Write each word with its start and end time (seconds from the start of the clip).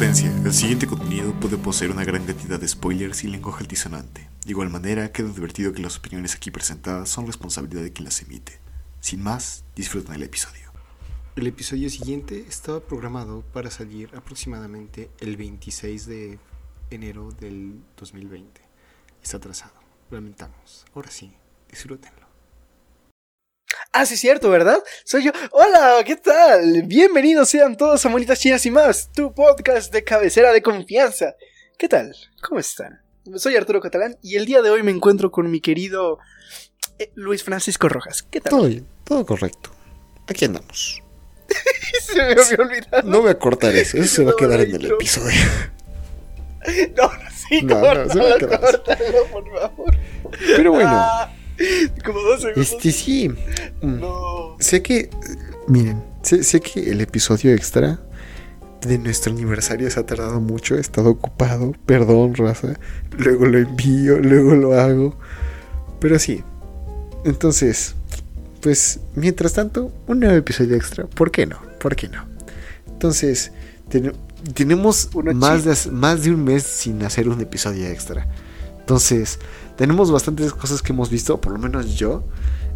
El 0.00 0.54
siguiente 0.54 0.86
contenido 0.86 1.38
puede 1.38 1.58
poseer 1.58 1.90
una 1.90 2.04
gran 2.04 2.24
cantidad 2.24 2.58
de 2.58 2.66
spoilers 2.66 3.22
y 3.22 3.28
lenguaje 3.28 3.64
altisonante. 3.64 4.30
De 4.46 4.50
igual 4.50 4.70
manera, 4.70 5.12
queda 5.12 5.28
advertido 5.28 5.74
que 5.74 5.82
las 5.82 5.98
opiniones 5.98 6.34
aquí 6.34 6.50
presentadas 6.50 7.10
son 7.10 7.26
responsabilidad 7.26 7.82
de 7.82 7.92
quien 7.92 8.06
las 8.06 8.22
emite. 8.22 8.60
Sin 9.00 9.22
más, 9.22 9.62
disfruten 9.76 10.14
el 10.14 10.22
episodio. 10.22 10.72
El 11.36 11.46
episodio 11.46 11.90
siguiente 11.90 12.46
estaba 12.48 12.80
programado 12.80 13.42
para 13.52 13.70
salir 13.70 14.08
aproximadamente 14.16 15.10
el 15.20 15.36
26 15.36 16.06
de 16.06 16.38
enero 16.88 17.30
del 17.32 17.82
2020. 17.98 18.58
Está 19.22 19.36
atrasado, 19.36 19.74
lamentamos. 20.10 20.86
Ahora 20.94 21.10
sí, 21.10 21.30
disfrútenlo. 21.68 22.19
Ah, 23.92 24.06
sí, 24.06 24.14
es 24.14 24.20
cierto, 24.20 24.50
¿verdad? 24.50 24.78
Soy 25.04 25.24
yo. 25.24 25.32
Hola, 25.52 26.02
¿qué 26.04 26.16
tal? 26.16 26.82
Bienvenidos 26.84 27.48
sean 27.48 27.76
todos 27.76 28.04
a 28.04 28.08
Monitas 28.08 28.38
Chinas 28.38 28.64
y 28.66 28.70
más, 28.70 29.10
tu 29.12 29.32
podcast 29.34 29.92
de 29.92 30.04
cabecera 30.04 30.52
de 30.52 30.62
confianza. 30.62 31.34
¿Qué 31.78 31.88
tal? 31.88 32.14
¿Cómo 32.42 32.60
están? 32.60 33.00
Soy 33.36 33.56
Arturo 33.56 33.80
Catalán 33.80 34.16
y 34.22 34.36
el 34.36 34.46
día 34.46 34.62
de 34.62 34.70
hoy 34.70 34.82
me 34.82 34.90
encuentro 34.90 35.30
con 35.30 35.50
mi 35.50 35.60
querido 35.60 36.18
eh, 36.98 37.10
Luis 37.14 37.42
Francisco 37.44 37.88
Rojas. 37.88 38.22
¿Qué 38.22 38.40
tal? 38.40 38.50
Todo 38.50 38.66
bien, 38.68 38.86
todo 39.04 39.24
correcto. 39.26 39.70
Aquí 40.28 40.44
andamos. 40.44 41.02
Se 42.02 42.14
me 42.16 42.22
había 42.32 42.56
olvidado. 42.58 43.02
No 43.08 43.22
voy 43.22 43.30
a 43.30 43.38
cortar 43.38 43.74
eso, 43.74 43.96
eso 43.98 44.06
se 44.16 44.24
va 44.24 44.32
a 44.32 44.36
quedar 44.36 44.60
en 44.60 44.74
el 44.74 44.86
episodio. 44.86 45.40
No, 46.94 47.04
no, 47.10 47.30
sí, 47.48 47.62
No, 47.62 47.80
no, 47.94 48.10
se 48.10 48.18
va 48.20 48.34
a 48.34 48.38
córtalo, 48.38 48.38
quedar. 48.38 48.60
córtalo, 48.60 49.24
por 49.32 49.50
favor. 49.60 49.96
Pero 50.56 50.72
bueno, 50.72 50.90
Ah, 50.92 51.32
como 52.04 52.20
dos 52.20 52.40
segundos. 52.42 52.72
este 52.72 52.92
sí. 52.92 53.28
mm, 53.28 54.00
No. 54.00 54.56
Sé 54.58 54.82
que, 54.82 55.10
miren, 55.68 56.02
sé, 56.22 56.42
sé 56.44 56.60
que 56.60 56.90
el 56.90 57.00
episodio 57.00 57.52
extra 57.54 58.00
de 58.82 58.98
nuestro 58.98 59.32
aniversario 59.32 59.90
se 59.90 60.00
ha 60.00 60.06
tardado 60.06 60.40
mucho, 60.40 60.74
he 60.76 60.80
estado 60.80 61.10
ocupado, 61.10 61.72
perdón, 61.86 62.34
raza. 62.34 62.78
Luego 63.18 63.46
lo 63.46 63.58
envío, 63.58 64.18
luego 64.18 64.54
lo 64.54 64.78
hago. 64.80 65.16
Pero 66.00 66.18
sí. 66.18 66.42
Entonces, 67.24 67.94
pues, 68.62 69.00
mientras 69.14 69.52
tanto, 69.52 69.92
un 70.06 70.20
nuevo 70.20 70.34
episodio 70.36 70.76
extra. 70.76 71.06
¿Por 71.06 71.30
qué 71.30 71.46
no? 71.46 71.58
¿Por 71.78 71.94
qué 71.96 72.08
no? 72.08 72.24
Entonces, 72.88 73.52
ten- 73.90 74.14
tenemos 74.54 75.10
Uno 75.14 75.34
más 75.34 75.64
de, 75.64 75.90
más 75.90 76.22
de 76.22 76.30
un 76.32 76.44
mes 76.44 76.62
sin 76.62 77.02
hacer 77.02 77.28
un 77.28 77.40
episodio 77.42 77.86
extra. 77.88 78.26
Entonces, 78.78 79.38
tenemos 79.80 80.12
bastantes 80.12 80.52
cosas 80.52 80.82
que 80.82 80.92
hemos 80.92 81.08
visto, 81.08 81.40
por 81.40 81.54
lo 81.54 81.58
menos 81.58 81.94
yo. 81.96 82.22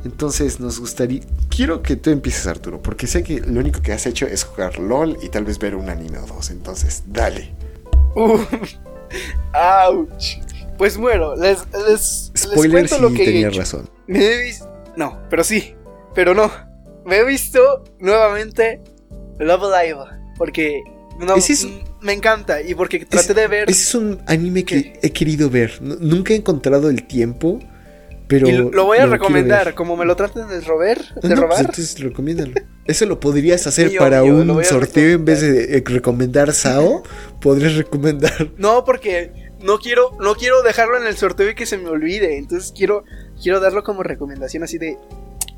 Entonces, 0.06 0.58
nos 0.58 0.80
gustaría. 0.80 1.20
Quiero 1.54 1.82
que 1.82 1.96
tú 1.96 2.08
empieces, 2.08 2.46
Arturo, 2.46 2.80
porque 2.80 3.06
sé 3.06 3.22
que 3.22 3.40
lo 3.40 3.60
único 3.60 3.82
que 3.82 3.92
has 3.92 4.06
hecho 4.06 4.26
es 4.26 4.42
jugar 4.42 4.78
LOL 4.78 5.18
y 5.20 5.28
tal 5.28 5.44
vez 5.44 5.58
ver 5.58 5.74
un 5.74 5.90
anime 5.90 6.16
o 6.16 6.26
dos. 6.26 6.48
Entonces, 6.48 7.02
dale. 7.06 7.52
Uf. 8.16 8.50
Ouch. 9.86 10.38
Pues 10.78 10.96
bueno, 10.96 11.36
les, 11.36 11.58
les, 11.86 12.30
les 12.32 12.42
Spoiler 12.42 12.70
cuento 12.70 12.96
si 12.96 13.02
lo 13.02 13.12
que 13.12 13.26
tenías 13.26 13.54
razón. 13.54 13.90
Me 14.06 14.24
he 14.24 14.42
visto. 14.42 14.66
No, 14.96 15.18
pero 15.28 15.44
sí. 15.44 15.74
Pero 16.14 16.32
no. 16.34 16.50
Me 17.04 17.18
he 17.18 17.24
visto 17.26 17.84
nuevamente 17.98 18.80
Love 19.38 19.64
Live. 19.64 20.04
Porque. 20.38 20.82
No, 21.18 21.36
Ese 21.36 21.52
es- 21.54 21.68
me 22.00 22.12
encanta. 22.12 22.60
Y 22.60 22.74
porque 22.74 23.04
traté 23.06 23.34
de 23.34 23.46
ver. 23.48 23.70
Ese 23.70 23.82
es 23.82 23.94
un 23.94 24.20
anime 24.26 24.64
que 24.64 24.98
he 25.02 25.10
querido 25.12 25.48
ver. 25.50 25.78
N- 25.80 25.96
Nunca 26.00 26.32
he 26.32 26.36
encontrado 26.36 26.90
el 26.90 27.06
tiempo, 27.06 27.60
pero. 28.26 28.48
y 28.48 28.52
lo, 28.52 28.84
voy 28.84 28.98
a 28.98 29.06
recomendar. 29.06 29.74
Como 29.74 29.96
me 29.96 30.04
lo 30.04 30.16
traten 30.16 30.48
de 30.48 30.60
robar. 30.60 30.98
De 30.98 31.04
no, 31.14 31.20
pues 31.28 31.38
robar. 31.38 31.60
entonces 31.60 31.98
recomiéndalo. 32.00 32.52
Eso 32.84 33.06
lo 33.06 33.20
podrías 33.20 33.66
hacer 33.66 33.96
para 33.96 34.22
un 34.22 34.62
sorteo 34.64 35.12
en 35.14 35.24
vez 35.24 35.40
de 35.40 35.76
eh, 35.78 35.82
recomendar 35.86 36.52
Sao. 36.52 37.02
podrías 37.40 37.74
recomendar. 37.76 38.50
No, 38.58 38.84
porque 38.84 39.32
no 39.62 39.78
quiero, 39.78 40.10
no 40.20 40.34
quiero 40.34 40.62
dejarlo 40.62 41.00
en 41.00 41.06
el 41.06 41.16
sorteo 41.16 41.48
y 41.50 41.54
que 41.54 41.64
se 41.64 41.78
me 41.78 41.88
olvide. 41.88 42.36
Entonces 42.36 42.72
quiero, 42.76 43.04
quiero 43.42 43.60
darlo 43.60 43.82
como 43.82 44.02
recomendación 44.02 44.62
así 44.64 44.76
de 44.78 44.98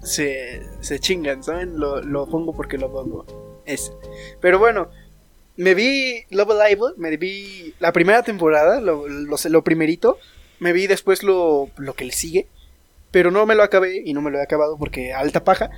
se, 0.02 0.62
se 0.80 1.00
chingan, 1.00 1.42
¿saben? 1.42 1.78
Lo, 1.78 2.00
lo 2.02 2.26
pongo 2.26 2.52
porque 2.52 2.78
lo 2.78 2.92
pongo. 2.92 3.26
Ese. 3.64 3.90
Pero 4.40 4.60
bueno, 4.60 4.90
me 5.56 5.74
vi 5.74 6.24
Love 6.30 6.52
Live, 6.68 6.82
me 6.96 7.16
vi 7.16 7.74
la 7.78 7.92
primera 7.92 8.22
temporada, 8.22 8.80
lo, 8.80 9.08
lo, 9.08 9.36
lo 9.48 9.64
primerito. 9.64 10.18
Me 10.58 10.72
vi 10.72 10.86
después 10.86 11.22
lo, 11.22 11.70
lo 11.76 11.94
que 11.94 12.04
le 12.04 12.12
sigue. 12.12 12.46
Pero 13.10 13.30
no 13.30 13.46
me 13.46 13.54
lo 13.54 13.62
acabé 13.62 14.02
y 14.04 14.12
no 14.12 14.20
me 14.20 14.30
lo 14.30 14.38
he 14.38 14.42
acabado 14.42 14.76
porque 14.78 15.12
alta 15.12 15.44
paja. 15.44 15.70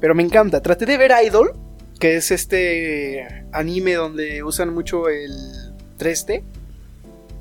Pero 0.00 0.14
me 0.14 0.22
encanta. 0.22 0.62
Traté 0.62 0.86
de 0.86 0.96
ver 0.96 1.12
Idol, 1.24 1.52
que 1.98 2.16
es 2.16 2.30
este 2.30 3.26
anime 3.52 3.94
donde 3.94 4.42
usan 4.42 4.72
mucho 4.72 5.08
el 5.08 5.32
3D. 5.98 6.42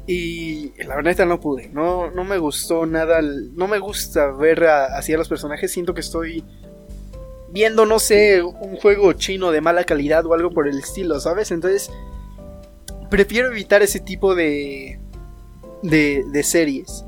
Y 0.08 0.72
la 0.84 0.96
verdad 0.96 1.26
no 1.26 1.42
pude, 1.42 1.68
no, 1.68 2.10
no 2.12 2.24
me 2.24 2.38
gustó 2.38 2.86
nada, 2.86 3.22
no 3.22 3.68
me 3.68 3.78
gusta 3.78 4.32
ver 4.32 4.64
así 4.64 5.14
a 5.14 5.18
los 5.18 5.28
personajes, 5.28 5.70
siento 5.70 5.94
que 5.94 6.00
estoy 6.00 6.46
viendo, 7.50 7.86
no 7.86 8.00
sé, 8.00 8.42
un 8.44 8.78
juego 8.78 9.14
chino 9.14 9.52
de 9.52 9.62
mala 9.62 9.84
calidad 9.84 10.26
o 10.26 10.34
algo 10.34 10.52
por 10.52 10.68
el 10.68 10.78
estilo, 10.80 11.20
¿sabes? 11.20 11.52
Entonces, 11.52 11.92
prefiero 13.10 13.48
evitar 13.48 13.82
ese 13.82 14.00
tipo 14.00 14.36
de, 14.36 15.00
de, 15.84 16.24
de 16.32 16.44
series. 16.44 17.06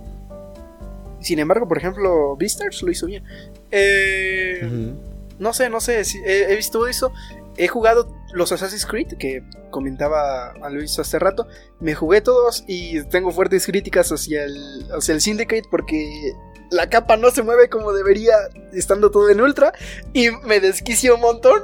Sin 1.19 1.39
embargo, 1.39 1.67
por 1.67 1.77
ejemplo, 1.77 2.35
Beastars 2.37 2.81
lo 2.81 2.91
hizo 2.91 3.05
bien. 3.05 3.23
Eh, 3.71 4.93
no 5.37 5.53
sé, 5.53 5.69
no 5.69 5.81
sé, 5.81 6.01
he 6.25 6.55
visto 6.55 6.87
eso. 6.87 7.11
He 7.59 7.67
jugado 7.67 8.07
los 8.31 8.53
Assassin's 8.53 8.85
Creed, 8.85 9.17
que 9.19 9.43
comentaba 9.69 10.51
a 10.51 10.69
Luis 10.69 10.97
hace 10.97 11.19
rato. 11.19 11.45
Me 11.81 11.93
jugué 11.93 12.21
todos 12.21 12.63
y 12.67 13.03
tengo 13.09 13.31
fuertes 13.31 13.65
críticas 13.65 14.09
hacia 14.13 14.45
el, 14.45 14.87
hacia 14.97 15.13
el 15.13 15.19
Syndicate 15.19 15.67
porque 15.69 16.31
la 16.71 16.89
capa 16.89 17.17
no 17.17 17.31
se 17.31 17.43
mueve 17.43 17.67
como 17.67 17.91
debería 17.91 18.33
estando 18.71 19.11
todo 19.11 19.29
en 19.29 19.41
ultra. 19.41 19.73
Y 20.13 20.29
me 20.45 20.61
desquició 20.61 21.15
un 21.15 21.21
montón. 21.21 21.63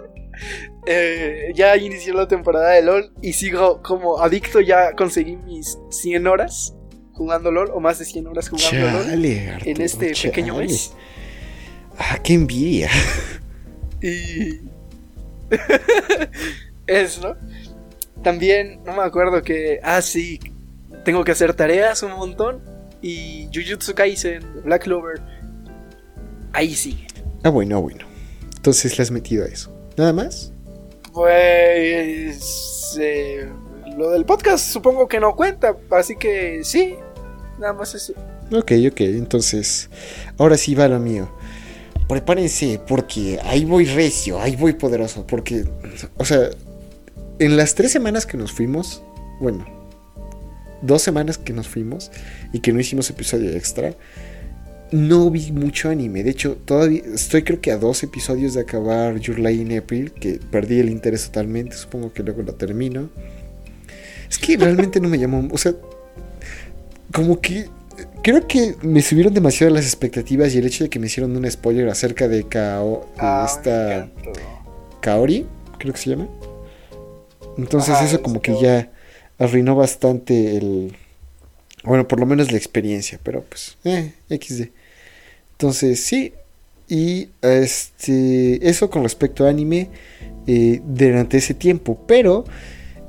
Eh, 0.85 1.53
ya 1.55 1.77
inició 1.77 2.13
la 2.13 2.27
temporada 2.27 2.71
de 2.71 2.81
LOL 2.81 3.13
y 3.21 3.31
sigo 3.31 3.81
como 3.81 4.19
adicto. 4.19 4.59
Ya 4.59 4.97
conseguí 4.97 5.37
mis 5.37 5.77
100 5.91 6.27
horas 6.27 6.75
jugando 7.13 7.51
LOL 7.51 7.71
o 7.73 7.79
más 7.79 7.99
de 7.99 8.05
100 8.05 8.27
horas 8.27 8.49
jugando 8.49 8.91
LOL 8.91 9.11
Arturo, 9.49 9.71
en 9.71 9.81
este 9.81 10.13
pequeño 10.13 10.57
mes. 10.57 10.91
Ah, 11.97 12.19
qué 12.21 12.33
envidia. 12.33 12.89
Y. 14.01 14.74
Eso. 16.87 17.35
También, 18.23 18.83
no 18.83 18.95
me 18.95 19.03
acuerdo 19.03 19.41
que. 19.41 19.79
Ah, 19.83 20.01
sí. 20.01 20.39
Tengo 21.03 21.23
que 21.23 21.31
hacer 21.31 21.53
tareas 21.53 22.03
un 22.03 22.11
montón. 22.11 22.61
Y 23.01 23.47
Jujutsu 23.53 23.93
Kaisen, 23.93 24.43
Black 24.63 24.83
Clover. 24.83 25.21
Ahí 26.53 26.73
sigue. 26.73 27.07
Ah, 27.43 27.49
bueno, 27.49 27.77
ah, 27.77 27.81
bueno. 27.81 28.05
Entonces 28.55 28.97
le 28.97 29.03
has 29.03 29.11
metido 29.11 29.45
a 29.45 29.47
eso. 29.47 29.71
¿Nada 29.97 30.13
más? 30.13 30.51
Pues. 31.13 32.97
eh, 32.99 33.47
lo 33.95 34.09
del 34.09 34.25
podcast 34.25 34.67
supongo 34.67 35.07
que 35.07 35.19
no 35.19 35.35
cuenta. 35.35 35.75
Así 35.91 36.15
que 36.15 36.63
sí. 36.63 36.95
Nada 37.59 37.73
más 37.73 37.93
eso. 37.93 38.13
Ok, 38.51 38.71
ok. 38.91 39.01
Entonces, 39.01 39.89
ahora 40.37 40.57
sí 40.57 40.75
va 40.75 40.87
lo 40.87 40.99
mío. 40.99 41.29
Prepárense, 42.07 42.79
porque 42.87 43.39
ahí 43.43 43.65
voy 43.65 43.85
recio, 43.85 44.39
ahí 44.39 44.55
voy 44.55 44.73
poderoso. 44.73 45.25
Porque, 45.25 45.65
o 46.17 46.25
sea, 46.25 46.49
en 47.39 47.57
las 47.57 47.75
tres 47.75 47.91
semanas 47.91 48.25
que 48.25 48.37
nos 48.37 48.51
fuimos, 48.51 49.01
bueno, 49.41 49.65
dos 50.81 51.01
semanas 51.01 51.37
que 51.37 51.53
nos 51.53 51.67
fuimos 51.67 52.11
y 52.53 52.59
que 52.59 52.71
no 52.73 52.79
hicimos 52.79 53.09
episodio 53.09 53.51
extra, 53.51 53.95
no 54.91 55.29
vi 55.31 55.51
mucho 55.51 55.89
anime. 55.89 56.23
De 56.23 56.29
hecho, 56.29 56.57
todavía 56.63 57.01
estoy 57.13 57.43
creo 57.43 57.59
que 57.59 57.71
a 57.71 57.77
dos 57.77 58.03
episodios 58.03 58.53
de 58.53 58.61
acabar 58.61 59.17
Your 59.17 59.39
Lie 59.39 59.61
in 59.61 59.77
April, 59.77 60.11
que 60.11 60.39
perdí 60.51 60.79
el 60.79 60.89
interés 60.89 61.25
totalmente. 61.25 61.75
Supongo 61.75 62.13
que 62.13 62.23
luego 62.23 62.43
lo 62.43 62.53
termino. 62.53 63.09
Es 64.29 64.37
que 64.37 64.57
realmente 64.57 64.99
no 64.99 65.09
me 65.09 65.17
llamó, 65.17 65.47
o 65.51 65.57
sea, 65.57 65.73
como 67.11 67.39
que 67.41 67.67
creo 68.21 68.47
que 68.47 68.75
me 68.81 69.01
subieron 69.01 69.33
demasiado 69.33 69.73
las 69.73 69.85
expectativas 69.85 70.53
y 70.53 70.59
el 70.59 70.65
hecho 70.65 70.83
de 70.83 70.89
que 70.89 70.99
me 70.99 71.07
hicieron 71.07 71.35
un 71.35 71.49
spoiler 71.49 71.87
acerca 71.89 72.27
de, 72.27 72.43
Kao, 72.47 73.07
de 73.15 73.21
Ah, 73.21 73.45
esta. 73.47 74.09
Kaori, 75.01 75.45
creo 75.77 75.93
que 75.93 75.99
se 75.99 76.09
llama. 76.09 76.27
Entonces 77.57 77.95
Ajá, 77.95 78.05
eso 78.05 78.15
es 78.15 78.21
como 78.21 78.41
que 78.41 78.55
ya 78.59 78.91
arruinó 79.37 79.75
bastante 79.75 80.57
el... 80.57 80.95
Bueno, 81.83 82.07
por 82.07 82.19
lo 82.19 82.25
menos 82.25 82.51
la 82.51 82.57
experiencia, 82.57 83.19
pero 83.21 83.43
pues... 83.43 83.77
Eh, 83.83 84.13
XD. 84.29 84.69
Entonces 85.51 85.99
sí. 86.03 86.33
Y 86.87 87.29
este 87.41 88.67
eso 88.69 88.91
con 88.91 89.01
respecto 89.03 89.45
a 89.45 89.49
anime 89.49 89.89
eh, 90.45 90.81
durante 90.85 91.37
ese 91.37 91.53
tiempo. 91.53 91.99
Pero 92.07 92.45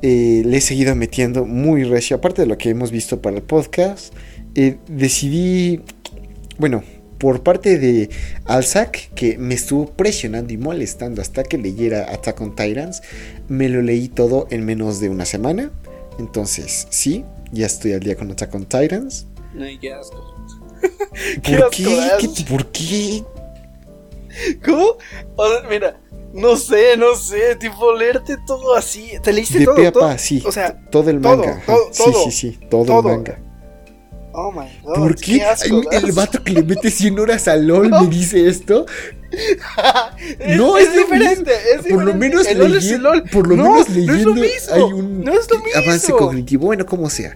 eh, 0.02 0.42
le 0.44 0.58
he 0.58 0.60
seguido 0.60 0.94
metiendo 0.94 1.44
muy 1.44 1.84
recio. 1.84 2.16
Aparte 2.16 2.42
de 2.42 2.48
lo 2.48 2.56
que 2.56 2.70
hemos 2.70 2.90
visto 2.90 3.20
para 3.20 3.36
el 3.36 3.42
podcast. 3.42 4.14
Eh, 4.56 4.78
decidí... 4.88 5.82
Bueno, 6.58 6.82
por 7.18 7.42
parte 7.42 7.78
de 7.78 8.10
Alzac, 8.44 9.12
que 9.14 9.38
me 9.38 9.54
estuvo 9.54 9.86
presionando 9.86 10.52
y 10.52 10.56
molestando 10.58 11.22
hasta 11.22 11.44
que 11.44 11.56
leyera 11.58 12.12
Attack 12.12 12.40
on 12.40 12.54
Titans. 12.56 13.02
Me 13.48 13.68
lo 13.68 13.80
leí 13.82 14.08
todo 14.08 14.46
en 14.50 14.64
menos 14.64 15.00
de 15.00 15.08
una 15.08 15.24
semana. 15.24 15.70
Entonces, 16.18 16.86
sí, 16.90 17.24
ya 17.52 17.66
estoy 17.66 17.92
al 17.92 18.00
día 18.00 18.16
con 18.16 18.30
Attack 18.30 18.54
on 18.54 18.64
Titans. 18.66 19.26
No, 19.54 19.64
qué 19.80 19.92
asco. 19.92 20.34
¿Por 21.42 21.70
qué? 21.70 21.96
das. 21.96 22.22
¿Qué- 22.22 22.44
¿Por 22.44 22.66
qué? 22.72 23.24
¿Cómo? 24.64 24.96
O 25.36 25.48
sea, 25.48 25.62
mira, 25.70 25.98
no 26.34 26.56
sé, 26.56 26.96
no 26.98 27.14
sé, 27.16 27.56
tipo 27.56 27.94
leerte 27.94 28.36
todo 28.46 28.74
así. 28.76 29.12
¿Te 29.22 29.32
leíste 29.32 29.60
De 29.60 29.64
todo? 29.64 29.92
todo? 29.92 30.02
pa, 30.08 30.18
sí. 30.18 30.42
O 30.44 30.52
sea, 30.52 30.78
todo 30.90 31.08
el 31.10 31.20
todo, 31.22 31.36
manga. 31.38 31.52
ajá. 31.52 31.66
todo, 31.66 31.88
sí, 31.92 32.02
todo, 32.04 32.24
sí, 32.24 32.30
sí, 32.30 32.58
todo, 32.70 32.84
todo. 32.84 32.98
el 33.10 33.16
manga. 33.16 33.38
Oh 34.36 34.52
my 34.52 34.66
god. 34.82 34.94
¿Por 34.94 35.14
qué? 35.16 35.42
asco 35.42 35.82
Ay, 35.90 35.98
el 36.04 36.12
vato 36.12 36.42
que 36.44 36.52
le 36.52 36.62
mete 36.62 36.90
100 36.90 37.18
horas 37.18 37.48
a 37.48 37.56
LOL 37.56 37.90
No. 37.90 38.02
me 38.02 38.08
dice 38.08 38.46
esto. 38.48 38.86
es, 40.38 40.56
No, 40.56 40.78
es 40.78 40.92
diferente. 40.92 41.50
Es 41.74 41.86
Por 41.92 42.04
lo 42.04 42.14
menos 42.14 42.46
El 42.46 42.58
LOL 42.58 42.76
es 42.76 42.84
el 42.84 42.90
leyendo, 43.02 43.08
LOL. 43.14 43.22
por 43.30 43.46
lo 43.48 43.56
No, 43.56 43.62
menos 43.64 43.88
no 43.88 43.94
es 43.94 44.06
lo 44.06 44.12
leyendo 44.12 44.34
mismo. 44.34 44.74
hay 44.74 44.82
un 44.82 45.24
No 45.24 45.32
es 45.32 45.50
lo 45.50 45.58
mismo. 45.58 45.80
avance 45.84 46.12
cognitivo, 46.12 46.66
bueno, 46.66 46.86
como 46.86 47.10
sea. 47.10 47.34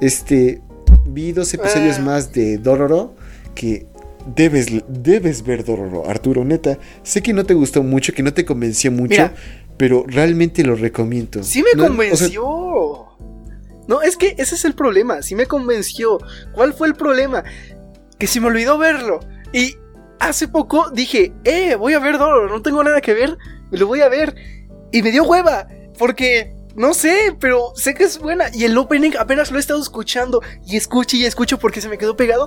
Este, 0.00 0.60
vi 1.06 1.32
dos 1.32 1.52
episodios 1.54 1.96
Ah. 1.98 2.02
más 2.02 2.32
de 2.32 2.58
Dororo 2.58 3.14
que 3.54 3.86
debes, 4.34 4.66
debes 4.88 5.44
ver 5.44 5.64
Dororo, 5.64 6.08
Arturo, 6.08 6.44
neta. 6.44 6.78
Sé 7.02 7.22
que 7.22 7.32
no 7.32 7.44
te 7.44 7.54
gustó 7.54 7.82
mucho, 7.82 8.12
que 8.12 8.22
no 8.22 8.32
te 8.32 8.44
convenció 8.44 8.90
mucho, 8.90 9.10
Mira. 9.10 9.34
pero 9.76 10.04
realmente 10.06 10.64
lo 10.64 10.74
recomiendo. 10.76 11.42
Sí 11.42 11.62
me 11.62 11.70
No, 11.76 11.84
o 11.84 11.86
sea, 11.86 11.88
convenció. 11.88 13.06
No, 13.86 14.02
es 14.02 14.16
que 14.16 14.34
ese 14.38 14.54
es 14.54 14.64
el 14.64 14.74
problema. 14.74 15.22
Sí 15.22 15.34
me 15.34 15.46
convenció. 15.46 16.18
¿Cuál 16.52 16.72
fue 16.74 16.88
el 16.88 16.94
problema? 16.94 17.44
Que 18.18 18.26
se 18.26 18.40
me 18.40 18.46
olvidó 18.48 18.78
verlo. 18.78 19.20
Y 19.52 19.76
hace 20.20 20.48
poco 20.48 20.90
dije, 20.90 21.32
eh, 21.44 21.74
voy 21.76 21.94
a 21.94 21.98
ver 21.98 22.18
Doro. 22.18 22.48
No 22.48 22.62
tengo 22.62 22.82
nada 22.84 23.00
que 23.00 23.14
ver. 23.14 23.36
Me 23.70 23.78
lo 23.78 23.86
voy 23.86 24.00
a 24.00 24.08
ver. 24.08 24.34
Y 24.92 25.02
me 25.02 25.10
dio 25.10 25.24
hueva. 25.24 25.68
Porque, 25.98 26.54
no 26.74 26.94
sé, 26.94 27.36
pero 27.38 27.72
sé 27.76 27.94
que 27.94 28.04
es 28.04 28.18
buena. 28.18 28.46
Y 28.52 28.64
el 28.64 28.76
opening 28.78 29.12
apenas 29.18 29.50
lo 29.50 29.58
he 29.58 29.60
estado 29.60 29.80
escuchando. 29.82 30.40
Y 30.66 30.76
escucho 30.76 31.16
y 31.16 31.24
escucho 31.24 31.58
porque 31.58 31.80
se 31.80 31.88
me 31.88 31.98
quedó 31.98 32.16
pegado. 32.16 32.46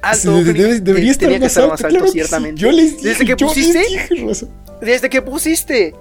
Alto 0.00 0.38
sí, 0.38 0.44
debe- 0.52 0.80
debería 0.80 1.06
Te- 1.06 1.10
estar 1.12 1.28
tenía 1.28 1.38
que 1.38 1.44
más 1.44 1.50
estar 1.52 1.62
alto, 1.64 1.72
más 1.74 1.80
alto, 1.84 1.88
claro 1.90 2.04
que 2.06 2.10
sí. 2.10 2.18
ciertamente. 2.18 2.60
Yo 2.60 2.72
les 2.72 2.96
dije, 2.96 3.08
Desde 3.08 3.24
que 3.24 3.30
yo 3.36 3.36
les 3.36 3.54
pusiste, 3.54 3.78
dije, 3.78 4.46
desde 4.80 5.10
que 5.10 5.22
pusiste, 5.22 5.94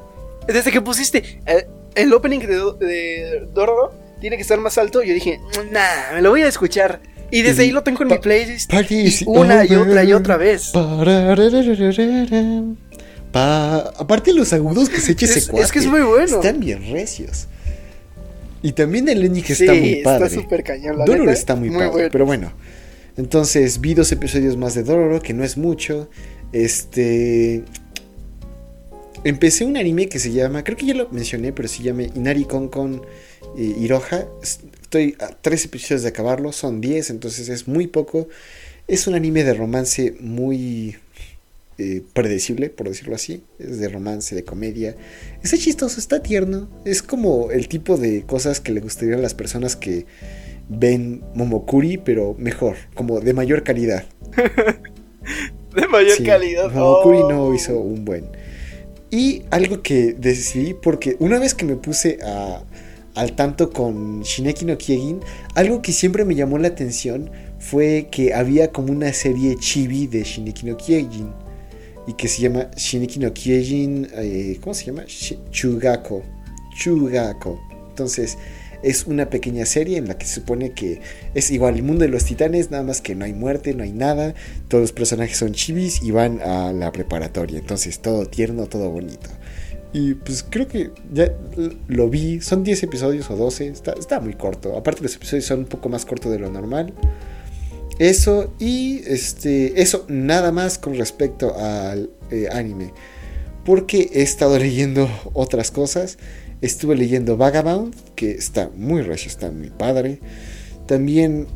desde 0.48 0.72
que 0.72 0.82
pusiste 0.82 1.40
eh, 1.46 1.68
el 1.96 2.12
opening 2.14 2.40
de, 2.40 2.74
de 2.80 3.48
Dororo 3.54 3.94
tiene 4.22 4.38
que 4.38 4.44
estar 4.44 4.60
más 4.60 4.78
alto, 4.78 5.02
yo 5.02 5.14
dije, 5.14 5.42
nah, 5.72 6.14
me 6.14 6.22
lo 6.22 6.30
voy 6.30 6.44
a 6.44 6.48
escuchar. 6.48 7.02
Y 7.32 7.42
desde 7.42 7.64
ahí 7.64 7.72
lo 7.72 7.82
tengo 7.82 8.04
en 8.04 8.10
mi 8.10 8.18
playlist. 8.20 8.72
Y 8.90 9.24
una 9.26 9.66
y 9.66 9.74
otra 9.74 10.04
y 10.04 10.14
otra 10.14 10.38
vez. 10.38 10.72
Pa... 13.32 13.78
Aparte 13.98 14.34
los 14.34 14.52
agudos 14.54 14.90
que 14.90 15.00
se 15.00 15.14
echa 15.14 15.26
ese 15.26 15.40
Es, 15.40 15.48
cuate. 15.48 15.66
es 15.66 15.72
que 15.72 15.80
es 15.80 15.88
muy 15.88 16.02
bueno. 16.02 16.38
Están 16.38 16.60
bien 16.60 16.92
recios. 16.92 17.48
Y 18.62 18.74
también 18.74 19.10
el 19.10 19.26
ending 19.26 19.44
sí, 19.44 19.54
está 19.54 19.74
muy 19.74 19.96
padre. 20.04 20.26
está 20.28 20.42
súper 20.42 20.64
cañón. 20.64 21.00
La 21.00 21.06
Dororo 21.06 21.24
neta, 21.24 21.34
está 21.34 21.56
muy, 21.56 21.70
padre, 21.70 21.90
bueno. 21.90 22.10
pero 22.12 22.26
bueno. 22.26 22.52
Entonces 23.18 23.82
vi 23.82 23.94
dos 23.94 24.12
episodios 24.12 24.56
más 24.58 24.76
de 24.76 24.84
Dororo, 24.84 25.22
que 25.22 25.34
no 25.34 25.44
es 25.44 25.58
mucho. 25.58 26.10
Este... 26.52 27.64
Empecé 29.24 29.66
un 29.66 29.78
anime 29.78 30.10
que 30.10 30.20
se 30.20 30.32
llama, 30.32 30.64
creo 30.64 30.78
que 30.78 30.86
ya 30.86 30.96
lo 30.96 31.08
mencioné, 31.10 31.54
pero 31.54 31.68
se 31.68 31.82
llama 31.82 32.04
Inari 32.04 32.44
Kon 32.46 32.68
Kon 32.68 33.02
Iroha. 33.58 34.28
Estoy 34.42 35.16
a 35.20 35.28
tres 35.30 35.66
episodios 35.66 36.04
de 36.04 36.10
acabarlo, 36.10 36.52
son 36.52 36.82
10, 36.82 37.10
entonces 37.12 37.50
es 37.50 37.68
muy 37.68 37.88
poco. 37.88 38.28
Es 38.88 39.08
un 39.08 39.16
anime 39.16 39.44
de 39.44 39.54
romance 39.54 40.16
muy 40.20 40.98
eh, 41.78 42.02
predecible, 42.14 42.70
por 42.70 42.90
decirlo 42.90 43.16
así. 43.16 43.44
Es 43.60 43.80
de 43.80 43.88
romance, 43.90 44.36
de 44.36 44.44
comedia. 44.44 44.96
Está 45.44 45.58
chistoso, 45.58 46.00
está 46.00 46.22
tierno. 46.22 46.70
Es 46.86 47.02
como 47.02 47.52
el 47.52 47.68
tipo 47.68 47.98
de 47.98 48.24
cosas 48.24 48.60
que 48.60 48.72
le 48.72 48.82
gustarían 48.82 49.20
a 49.20 49.22
las 49.22 49.34
personas 49.34 49.76
que 49.76 50.06
ven 50.70 51.22
Momokuri, 51.36 51.98
pero 51.98 52.36
mejor, 52.38 52.76
como 52.94 53.20
de 53.20 53.34
mayor 53.34 53.64
calidad. 53.64 54.06
De 55.76 55.88
mayor 55.88 56.18
Sí, 56.18 56.24
calidad. 56.26 56.70
Momokuri 56.70 57.20
oh. 57.20 57.30
no 57.32 57.56
hizo 57.56 57.80
un 57.80 58.04
buen. 58.04 58.26
Y 59.10 59.44
algo 59.52 59.82
que 59.82 60.14
decidí, 60.14 60.74
porque 60.74 61.16
una 61.20 61.40
vez 61.40 61.54
que 61.54 61.64
me 61.66 61.76
puse 61.78 62.20
a- 62.24 62.64
al 63.16 63.36
tanto 63.36 63.72
con 63.72 64.22
Shineki 64.22 64.66
no 64.66 64.78
Kyojin, 64.78 65.20
algo 65.56 65.82
que 65.82 65.92
siempre 65.92 66.26
me 66.26 66.36
llamó 66.36 66.58
la 66.58 66.70
atención 66.70 67.30
fue 67.60 68.08
que 68.12 68.34
había 68.34 68.72
como 68.72 68.92
una 68.92 69.14
serie 69.14 69.56
chibi 69.60 70.08
de 70.08 70.24
Shineki 70.24 70.66
no 70.66 70.78
Kyojin. 70.78 71.30
Y 72.08 72.14
que 72.14 72.28
se 72.28 72.42
llama 72.42 72.72
Shineki 72.76 73.20
no 73.20 73.34
Kyojin. 73.34 74.08
eh, 74.14 74.58
¿Cómo 74.62 74.74
se 74.74 74.86
llama? 74.86 75.06
Chugako. 75.06 76.24
Chugako. 76.76 77.60
Entonces, 77.90 78.38
es 78.84 79.06
una 79.06 79.30
pequeña 79.30 79.66
serie 79.66 79.98
en 79.98 80.08
la 80.08 80.18
que 80.18 80.26
se 80.26 80.36
supone 80.36 80.72
que 80.72 81.02
es 81.36 81.52
igual 81.52 81.76
el 81.76 81.84
mundo 81.84 82.04
de 82.04 82.10
los 82.10 82.26
titanes, 82.26 82.72
nada 82.72 82.84
más 82.84 83.02
que 83.02 83.14
no 83.14 83.26
hay 83.26 83.34
muerte, 83.34 83.76
no 83.76 83.84
hay 83.84 83.92
nada. 83.92 84.34
Todos 84.68 84.82
los 84.82 84.92
personajes 84.92 85.38
son 85.38 85.52
chivis 85.54 86.02
y 86.02 86.10
van 86.12 86.42
a 86.42 86.74
la 86.74 86.92
preparatoria. 86.92 87.60
Entonces, 87.60 88.00
todo 88.00 88.26
tierno, 88.26 88.66
todo 88.66 88.90
bonito. 88.90 89.30
Y 89.94 90.14
pues 90.14 90.46
creo 90.50 90.68
que 90.68 90.92
ya 91.12 91.34
lo 91.88 92.10
vi. 92.10 92.40
Son 92.42 92.64
10 92.64 92.84
episodios 92.84 93.30
o 93.30 93.36
12. 93.36 93.68
Está, 93.68 93.92
está 93.94 94.20
muy 94.20 94.34
corto. 94.34 94.78
Aparte, 94.78 95.02
los 95.04 95.16
episodios 95.16 95.46
son 95.46 95.60
un 95.60 95.66
poco 95.66 95.90
más 95.90 96.06
cortos 96.06 96.32
de 96.32 96.40
lo 96.40 96.50
normal. 96.50 96.94
Eso 98.00 98.54
y 98.58 99.02
este. 99.06 99.82
Eso 99.82 100.06
nada 100.08 100.52
más 100.52 100.78
con 100.78 100.96
respecto 100.96 101.58
al 101.58 102.10
eh, 102.30 102.48
anime. 102.52 102.94
Porque 103.66 104.10
he 104.14 104.22
estado 104.22 104.58
leyendo 104.60 105.10
otras 105.34 105.72
cosas. 105.72 106.18
Estuve 106.62 106.96
leyendo 106.96 107.38
Vagabond, 107.38 107.94
que 108.16 108.32
está 108.32 108.70
muy 108.76 109.02
recio, 109.02 109.30
está 109.30 109.52
muy 109.52 109.72
padre. 109.72 110.20
También 110.86 111.48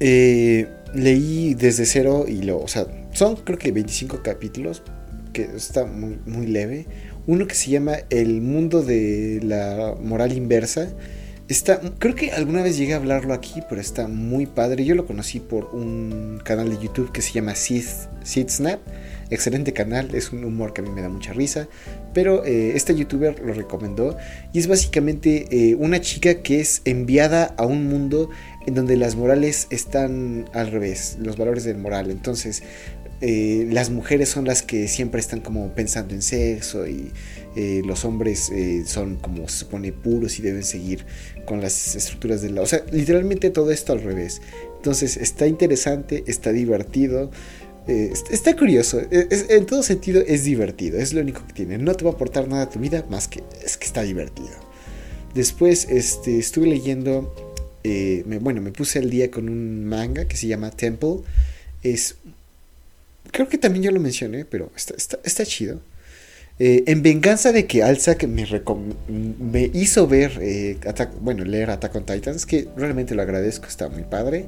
eh, 0.00 0.68
leí 0.94 1.54
desde 1.54 1.86
cero 1.86 2.24
y 2.26 2.42
lo, 2.42 2.58
o 2.58 2.68
sea, 2.68 2.86
son 3.12 3.36
creo 3.36 3.58
que 3.58 3.70
25 3.70 4.22
capítulos, 4.22 4.82
que 5.32 5.42
está 5.54 5.84
muy, 5.84 6.18
muy 6.26 6.46
leve. 6.46 6.86
Uno 7.26 7.46
que 7.46 7.54
se 7.54 7.70
llama 7.70 7.96
El 8.08 8.40
mundo 8.40 8.82
de 8.82 9.40
la 9.42 9.96
moral 10.00 10.32
inversa. 10.32 10.88
Está, 11.48 11.80
creo 11.98 12.14
que 12.14 12.32
alguna 12.32 12.62
vez 12.62 12.76
llegué 12.76 12.94
a 12.94 12.96
hablarlo 12.96 13.32
aquí, 13.34 13.62
pero 13.68 13.80
está 13.80 14.08
muy 14.08 14.46
padre. 14.46 14.84
Yo 14.84 14.94
lo 14.94 15.06
conocí 15.06 15.40
por 15.40 15.66
un 15.74 16.40
canal 16.44 16.70
de 16.70 16.78
YouTube 16.78 17.12
que 17.12 17.22
se 17.22 17.32
llama 17.32 17.54
Sid 17.54 17.84
Snap. 18.48 18.80
Excelente 19.30 19.72
canal, 19.72 20.14
es 20.14 20.32
un 20.32 20.44
humor 20.44 20.72
que 20.72 20.82
a 20.82 20.84
mí 20.84 20.90
me 20.90 21.02
da 21.02 21.08
mucha 21.08 21.32
risa. 21.32 21.68
Pero 22.14 22.44
eh, 22.44 22.72
este 22.76 22.94
youtuber 22.94 23.40
lo 23.40 23.54
recomendó. 23.54 24.16
Y 24.52 24.60
es 24.60 24.68
básicamente 24.68 25.46
eh, 25.50 25.74
una 25.74 26.00
chica 26.00 26.42
que 26.42 26.60
es 26.60 26.82
enviada 26.84 27.54
a 27.56 27.66
un 27.66 27.88
mundo 27.88 28.30
en 28.66 28.74
donde 28.74 28.96
las 28.96 29.16
morales 29.16 29.66
están 29.70 30.48
al 30.52 30.70
revés, 30.70 31.16
los 31.20 31.36
valores 31.36 31.64
del 31.64 31.78
moral. 31.78 32.10
Entonces, 32.10 32.62
eh, 33.20 33.66
las 33.70 33.90
mujeres 33.90 34.28
son 34.28 34.44
las 34.44 34.62
que 34.62 34.88
siempre 34.88 35.20
están 35.20 35.40
como 35.40 35.74
pensando 35.74 36.14
en 36.14 36.22
sexo 36.22 36.86
y 36.86 37.10
eh, 37.56 37.82
los 37.84 38.04
hombres 38.04 38.50
eh, 38.50 38.84
son 38.86 39.16
como 39.16 39.48
se 39.48 39.58
supone 39.58 39.92
puros 39.92 40.38
y 40.38 40.42
deben 40.42 40.62
seguir 40.64 41.04
con 41.46 41.60
las 41.60 41.96
estructuras 41.96 42.42
de 42.42 42.50
la... 42.50 42.60
O 42.62 42.66
sea, 42.66 42.84
literalmente 42.92 43.50
todo 43.50 43.70
esto 43.70 43.92
al 43.92 44.02
revés. 44.02 44.42
Entonces, 44.76 45.16
está 45.16 45.46
interesante, 45.46 46.24
está 46.26 46.52
divertido. 46.52 47.30
est- 47.88 48.30
está 48.30 48.54
curioso, 48.56 49.00
es- 49.10 49.46
en 49.48 49.64
todo 49.66 49.82
sentido 49.82 50.22
es 50.26 50.44
divertido, 50.44 50.98
es 50.98 51.12
lo 51.14 51.20
único 51.20 51.46
que 51.46 51.52
tiene. 51.54 51.78
No 51.78 51.94
te 51.94 52.04
va 52.04 52.10
a 52.10 52.14
aportar 52.14 52.48
nada 52.48 52.62
a 52.64 52.70
tu 52.70 52.78
vida 52.80 53.04
más 53.08 53.28
que 53.28 53.42
es 53.64 53.76
que 53.76 53.86
está 53.86 54.02
divertido. 54.02 54.50
Después 55.34 55.86
este, 55.90 56.38
estuve 56.38 56.66
leyendo, 56.66 57.34
bueno, 58.40 58.60
me 58.60 58.72
puse 58.72 58.98
al 58.98 59.10
día 59.10 59.30
con 59.30 59.48
un 59.48 59.84
manga 59.84 60.26
que 60.26 60.36
se 60.36 60.46
llama 60.48 60.70
Temple. 60.70 61.18
Es, 61.82 62.16
creo 63.36 63.50
que 63.50 63.58
también 63.58 63.82
ya 63.82 63.90
lo 63.90 64.00
mencioné, 64.00 64.46
pero 64.46 64.72
está, 64.74 65.18
está, 65.22 65.44
chido. 65.44 65.82
Eh, 66.58 66.84
en 66.86 67.02
venganza 67.02 67.52
de 67.52 67.66
que 67.66 67.82
Alzac 67.82 68.24
me, 68.24 68.46
me 69.38 69.70
hizo 69.74 70.06
ver, 70.08 70.38
eh, 70.40 70.78
bueno, 71.20 71.44
leer 71.44 71.68
Attack 71.68 71.94
on 71.96 72.06
Titans, 72.06 72.46
que 72.46 72.66
realmente 72.78 73.14
lo 73.14 73.20
agradezco, 73.20 73.66
está 73.66 73.90
muy 73.90 74.04
padre. 74.04 74.46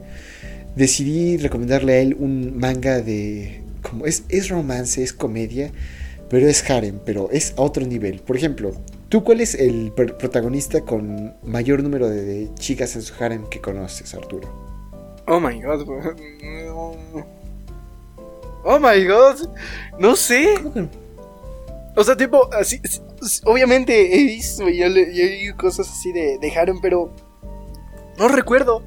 Decidí 0.74 1.36
recomendarle 1.36 1.92
a 1.92 2.00
él 2.00 2.16
un 2.18 2.56
manga 2.56 3.02
de, 3.02 3.60
como 3.82 4.06
es, 4.06 4.22
es 4.30 4.48
romance, 4.48 5.02
es 5.02 5.12
comedia, 5.12 5.70
pero 6.30 6.48
es 6.48 6.70
harem, 6.70 6.98
pero 7.04 7.28
es 7.30 7.52
a 7.58 7.60
otro 7.60 7.84
nivel. 7.84 8.20
Por 8.20 8.38
ejemplo, 8.38 8.72
¿tú 9.10 9.22
cuál 9.22 9.42
es 9.42 9.54
el 9.54 9.94
pr- 9.94 10.16
protagonista 10.16 10.80
con 10.80 11.34
mayor 11.42 11.82
número 11.82 12.08
de, 12.08 12.24
de 12.24 12.54
chicas 12.54 12.96
en 12.96 13.02
su 13.02 13.12
harem 13.22 13.46
que 13.50 13.60
conoces, 13.60 14.14
Arturo? 14.14 14.48
Oh 15.26 15.40
my 15.40 15.60
god. 15.60 15.86
Oh 18.70 18.78
my 18.78 19.02
god. 19.06 19.48
No 19.98 20.14
sé. 20.14 20.54
O 21.96 22.04
sea, 22.04 22.16
tipo, 22.16 22.52
así. 22.52 22.80
Obviamente 23.44 24.14
he 24.20 24.24
visto 24.24 24.68
y 24.68 24.76
yo, 24.76 24.88
le- 24.88 25.14
yo 25.14 25.22
he 25.24 25.26
leído 25.30 25.56
cosas 25.56 25.88
así 25.88 26.12
de, 26.12 26.38
de 26.38 26.52
Harem, 26.56 26.78
pero. 26.80 27.10
No 28.18 28.28
recuerdo. 28.28 28.82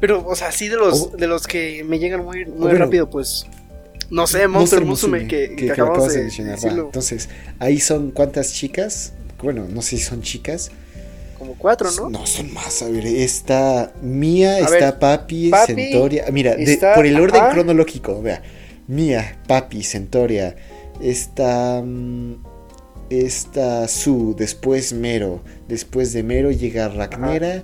Pero, 0.00 0.26
o 0.26 0.34
sea, 0.34 0.48
así 0.48 0.68
de 0.68 0.76
los, 0.76 1.02
O- 1.02 1.16
de 1.16 1.26
los 1.26 1.46
que 1.46 1.84
me 1.84 1.98
llegan 1.98 2.24
muy, 2.24 2.46
muy 2.46 2.56
bueno. 2.58 2.78
rápido, 2.78 3.10
pues. 3.10 3.44
No 4.08 4.26
sé, 4.26 4.48
Monster, 4.48 4.84
Musume, 4.84 5.28
que, 5.28 5.54
que, 5.54 5.70
acabamos 5.70 6.12
de, 6.12 6.22
mencionar. 6.22 6.58
entonces, 6.64 7.28
ahí 7.58 7.78
son 7.78 8.10
cuántas 8.10 8.52
chicas. 8.54 9.12
Bueno, 9.42 9.66
no 9.68 9.82
sé 9.82 9.98
si 9.98 10.02
son 10.02 10.22
chicas. 10.22 10.70
Como 11.38 11.54
cuatro, 11.56 11.90
¿no? 11.92 12.10
No, 12.10 12.26
son 12.26 12.52
más. 12.52 12.82
A 12.82 12.88
ver, 12.88 13.06
está 13.06 13.92
Mía, 14.02 14.58
está 14.58 14.98
Papi, 14.98 15.52
Centoria. 15.66 16.24
Mira, 16.32 16.56
por 16.94 17.04
el 17.06 17.20
orden 17.20 17.42
cronológico, 17.52 18.20
vea. 18.22 18.42
Mía, 18.90 19.38
Papi, 19.46 19.84
Centoria. 19.84 20.56
Está. 21.00 21.80
Mm, 21.80 22.42
está 23.08 23.86
Su, 23.86 24.34
después 24.36 24.92
Mero. 24.92 25.42
Después 25.68 26.12
de 26.12 26.24
Mero 26.24 26.50
llega 26.50 26.88
Ragnera. 26.88 27.62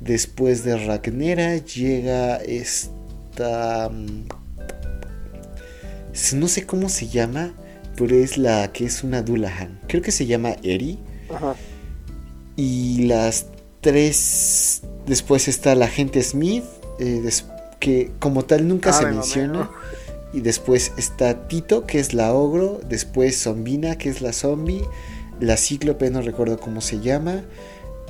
Después 0.00 0.62
de 0.62 0.76
Ragnera 0.78 1.56
llega 1.56 2.36
esta. 2.36 3.88
Mm, 3.88 4.28
no 6.34 6.48
sé 6.48 6.64
cómo 6.64 6.88
se 6.88 7.08
llama, 7.08 7.54
pero 7.96 8.14
es 8.14 8.38
la 8.38 8.72
que 8.72 8.84
es 8.84 9.02
una 9.02 9.22
Dullahan. 9.22 9.80
Creo 9.88 10.00
que 10.00 10.12
se 10.12 10.26
llama 10.26 10.54
Eri. 10.62 11.00
Ajá. 11.34 11.56
Y 12.54 13.06
las 13.06 13.46
tres. 13.80 14.82
Después 15.08 15.48
está 15.48 15.74
la 15.74 15.88
gente 15.88 16.22
Smith, 16.22 16.62
eh, 17.00 17.28
que 17.80 18.12
como 18.20 18.44
tal 18.44 18.68
nunca 18.68 18.92
se 18.92 19.06
menciona. 19.06 19.70
Y 20.38 20.40
después 20.40 20.92
está 20.96 21.48
Tito, 21.48 21.84
que 21.84 21.98
es 21.98 22.14
la 22.14 22.32
ogro. 22.32 22.80
Después 22.88 23.42
Zombina, 23.42 23.98
que 23.98 24.08
es 24.08 24.20
la 24.20 24.32
zombie. 24.32 24.82
La 25.40 25.56
cíclope, 25.56 26.10
no 26.10 26.22
recuerdo 26.22 26.60
cómo 26.60 26.80
se 26.80 27.00
llama. 27.00 27.42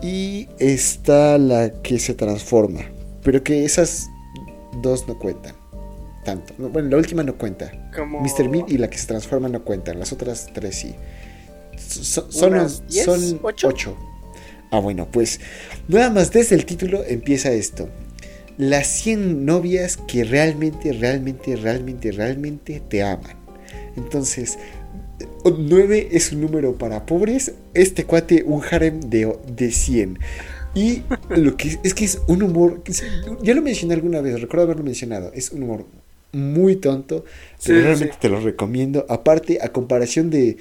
Y 0.03 0.47
está 0.59 1.39
la 1.39 1.81
que 1.81 1.99
se 1.99 2.13
transforma. 2.13 2.83
Pero 3.23 3.43
que 3.43 3.65
esas 3.65 4.11
dos 4.83 5.09
no 5.09 5.19
cuentan 5.19 5.55
tanto. 6.23 6.53
Bueno, 6.59 6.91
la 6.91 6.99
última 6.99 7.23
no 7.23 7.39
cuenta. 7.39 7.73
Mr. 7.97 8.51
Meat 8.51 8.71
y 8.71 8.77
la 8.77 8.91
que 8.91 8.99
se 8.99 9.07
transforma 9.07 9.49
no 9.49 9.65
cuentan. 9.65 9.99
Las 9.99 10.13
otras 10.13 10.51
tres 10.53 10.75
sí. 10.75 10.95
son, 11.79 12.69
son 12.69 13.41
¿Ocho? 13.43 13.97
Ah, 14.71 14.81
bueno, 14.81 15.09
pues 15.11 15.41
nada 15.89 16.11
más 16.11 16.31
desde 16.31 16.57
el 16.57 16.67
título 16.67 17.03
empieza 17.05 17.51
esto. 17.53 17.89
Las 18.59 18.89
100 18.89 19.47
novias 19.47 19.97
que 19.97 20.25
realmente, 20.25 20.93
realmente, 20.93 21.57
realmente, 21.57 22.13
realmente 22.13 22.83
te 22.89 23.03
aman. 23.03 23.37
Entonces, 23.97 24.59
9 25.45 26.09
es 26.13 26.33
un 26.33 26.41
número 26.41 26.77
para 26.77 27.07
pobres. 27.07 27.55
Este 27.75 28.05
cuate, 28.05 28.43
un 28.45 28.63
harem 28.71 29.01
de, 29.01 29.37
de 29.55 29.71
100. 29.71 30.19
Y 30.75 31.03
lo 31.31 31.57
que 31.57 31.79
es, 31.83 31.95
que 31.95 32.05
es 32.05 32.21
un 32.27 32.43
humor. 32.43 32.83
Ya 33.43 33.55
lo 33.55 33.63
mencioné 33.63 33.95
alguna 33.95 34.21
vez, 34.21 34.41
recuerdo 34.41 34.65
haberlo 34.65 34.85
mencionado. 34.85 35.33
Es 35.35 35.51
un 35.51 35.63
humor 35.63 35.87
muy 36.33 36.77
tonto, 36.77 37.25
pero 37.65 37.83
realmente 37.83 38.17
te 38.21 38.29
lo 38.29 38.41
recomiendo. 38.41 39.07
Aparte, 39.09 39.59
a 39.63 39.71
comparación 39.71 40.31
de. 40.31 40.59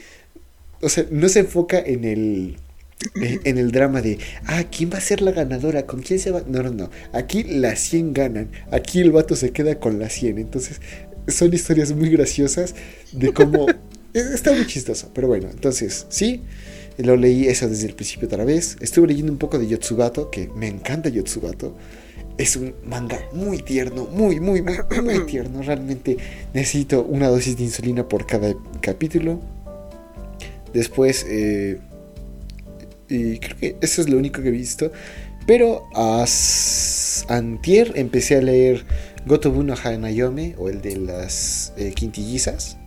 O 0.81 0.89
sea, 0.89 1.05
no 1.11 1.29
se 1.29 1.39
enfoca 1.39 1.79
en 1.79 2.05
el. 2.05 2.57
Eh, 3.21 3.39
en 3.43 3.57
el 3.59 3.71
drama 3.71 4.01
de, 4.01 4.17
ah, 4.45 4.63
¿quién 4.71 4.91
va 4.91 4.97
a 4.97 5.01
ser 5.01 5.21
la 5.21 5.31
ganadora? 5.31 5.85
¿Con 5.85 6.01
quién 6.01 6.19
se 6.19 6.31
va? 6.31 6.43
No, 6.47 6.63
no, 6.63 6.71
no. 6.71 6.89
Aquí 7.13 7.43
las 7.43 7.79
100 7.79 8.13
ganan. 8.13 8.49
Aquí 8.71 9.01
el 9.01 9.11
vato 9.11 9.35
se 9.35 9.51
queda 9.51 9.79
con 9.79 9.99
las 9.99 10.13
100. 10.13 10.39
Entonces, 10.39 10.81
son 11.27 11.53
historias 11.53 11.91
muy 11.93 12.09
graciosas 12.09 12.75
de 13.11 13.33
cómo. 13.33 13.67
Está 14.13 14.51
muy 14.51 14.65
chistoso. 14.65 15.11
Pero 15.13 15.27
bueno, 15.27 15.47
entonces, 15.51 16.07
sí. 16.09 16.41
Lo 16.97 17.15
leí 17.15 17.45
eso 17.45 17.69
desde 17.69 17.87
el 17.87 17.93
principio 17.93 18.27
otra 18.27 18.43
vez. 18.43 18.77
Estuve 18.79 19.07
leyendo 19.07 19.31
un 19.31 19.37
poco 19.37 19.59
de 19.59 19.67
Yotsubato, 19.67 20.31
que 20.31 20.49
me 20.55 20.67
encanta 20.67 21.09
Yotsubato. 21.09 21.75
Es 22.39 22.55
un 22.55 22.73
manga 22.85 23.19
muy 23.33 23.59
tierno, 23.59 24.05
muy, 24.05 24.39
muy, 24.39 24.63
muy, 24.63 24.77
muy 25.03 25.25
tierno. 25.27 25.61
Realmente 25.61 26.17
necesito 26.55 27.03
una 27.03 27.27
dosis 27.27 27.55
de 27.57 27.65
insulina 27.65 28.07
por 28.09 28.25
cada 28.25 28.55
capítulo. 28.81 29.39
Después, 30.73 31.23
eh, 31.29 31.79
y 33.09 33.39
creo 33.39 33.57
que 33.57 33.77
eso 33.81 34.01
es 34.01 34.09
lo 34.09 34.17
único 34.17 34.41
que 34.41 34.49
he 34.49 34.51
visto. 34.51 34.91
Pero 35.47 35.87
a 35.95 36.25
antier 37.29 37.93
empecé 37.95 38.35
a 38.35 38.41
leer 38.41 38.85
Gotobu 39.25 39.63
no 39.63 39.75
Hanayome 39.81 40.55
o 40.57 40.69
el 40.69 40.81
de 40.81 40.97
las 40.97 41.73
eh, 41.77 41.93
quintillizas. 41.95 42.77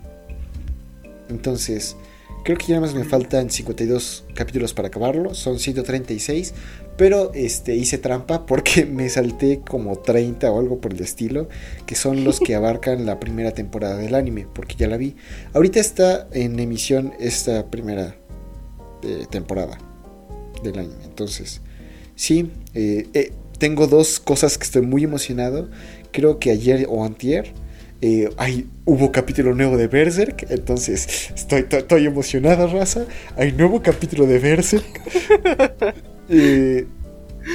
Entonces, 1.31 1.97
creo 2.45 2.59
que 2.59 2.67
ya 2.67 2.81
más 2.81 2.95
me 2.95 3.05
faltan 3.05 3.49
52 3.49 4.25
capítulos 4.35 4.75
para 4.75 4.89
acabarlo. 4.89 5.35
Son 5.35 5.59
136. 5.59 6.53
Pero 6.99 7.33
este, 7.33 7.77
hice 7.77 7.97
trampa 7.97 8.45
porque 8.45 8.85
me 8.91 9.09
salté 9.09 9.61
como 9.61 9.99
30 9.99 10.51
o 10.53 10.59
algo 10.61 10.83
por 10.83 10.93
el 10.93 11.01
estilo, 11.01 11.49
que 11.87 11.95
son 11.95 12.25
los 12.25 12.41
que 12.41 12.55
abarcan 12.57 13.07
la 13.07 13.19
primera 13.19 13.53
temporada 13.53 13.97
del 13.97 14.15
anime, 14.15 14.47
porque 14.53 14.77
ya 14.77 14.87
la 14.87 14.99
vi. 14.99 15.17
Ahorita 15.55 15.81
está 15.81 16.29
en 16.33 16.59
emisión 16.61 17.15
esta 17.19 17.71
primera 17.71 18.17
eh, 19.03 19.25
temporada 19.31 19.79
del 20.63 20.79
anime. 20.79 21.05
Entonces, 21.05 21.61
sí, 22.15 22.51
eh, 22.75 23.09
eh, 23.15 23.33
tengo 23.59 23.87
dos 23.87 24.21
cosas 24.21 24.59
que 24.59 24.65
estoy 24.65 24.83
muy 24.83 25.05
emocionado. 25.05 25.69
Creo 26.13 26.39
que 26.39 26.51
ayer 26.51 26.87
o 26.89 27.05
antier 27.05 27.53
hay, 28.39 28.67
hubo 28.87 29.13
capítulo 29.13 29.55
nuevo 29.55 29.77
de 29.77 29.87
Berserk, 29.87 30.47
entonces 30.49 31.31
estoy, 31.35 31.67
estoy 31.71 32.07
emocionada, 32.07 32.67
raza. 32.67 33.05
Hay 33.37 33.53
nuevo 33.53 33.83
capítulo 33.83 34.27
de 34.27 34.39
Berserk. 34.39 35.01
Eh, 36.33 36.87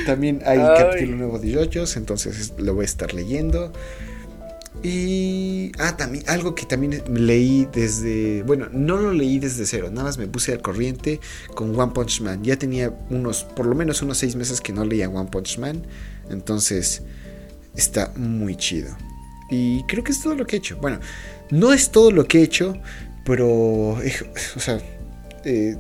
también 0.06 0.42
hay 0.46 0.58
capítulo 0.58 1.16
nuevo 1.16 1.40
de 1.40 1.54
JoJo's, 1.54 1.96
entonces 1.96 2.54
lo 2.58 2.74
voy 2.74 2.84
a 2.84 2.86
estar 2.86 3.14
leyendo. 3.14 3.72
Y. 4.86 5.72
Ah, 5.80 5.98
también. 5.98 6.24
Algo 6.28 6.54
que 6.54 6.68
también 6.68 7.02
leí 7.12 7.68
desde. 7.74 8.44
Bueno, 8.44 8.68
no 8.72 8.98
lo 8.98 9.12
leí 9.14 9.40
desde 9.40 9.66
cero. 9.66 9.90
Nada 9.90 10.04
más 10.04 10.20
me 10.20 10.28
puse 10.28 10.54
al 10.54 10.62
corriente 10.62 11.20
con 11.56 11.78
One 11.78 11.92
Punch 11.92 12.22
Man. 12.22 12.44
Ya 12.44 12.56
tenía 12.56 12.94
unos. 13.10 13.44
Por 13.44 13.66
lo 13.66 13.74
menos 13.74 14.04
unos 14.04 14.20
seis 14.20 14.36
meses 14.36 14.62
que 14.62 14.74
no 14.74 14.86
leía 14.86 15.10
One 15.10 15.32
Punch 15.32 15.58
Man. 15.58 15.88
Entonces. 16.30 17.02
Está 17.76 18.14
muy 18.16 18.56
chido. 18.56 18.96
Y 19.50 19.84
creo 19.84 20.04
que 20.04 20.12
es 20.12 20.22
todo 20.22 20.36
lo 20.36 20.46
que 20.46 20.56
he 20.56 20.60
hecho. 20.60 20.78
Bueno, 20.78 21.00
no 21.50 21.74
es 21.74 21.90
todo 21.90 22.12
lo 22.12 22.28
que 22.28 22.42
he 22.42 22.44
hecho. 22.44 22.78
Pero. 23.26 23.48
o 23.94 24.60
sea. 24.60 24.80
Eh, 25.46 25.76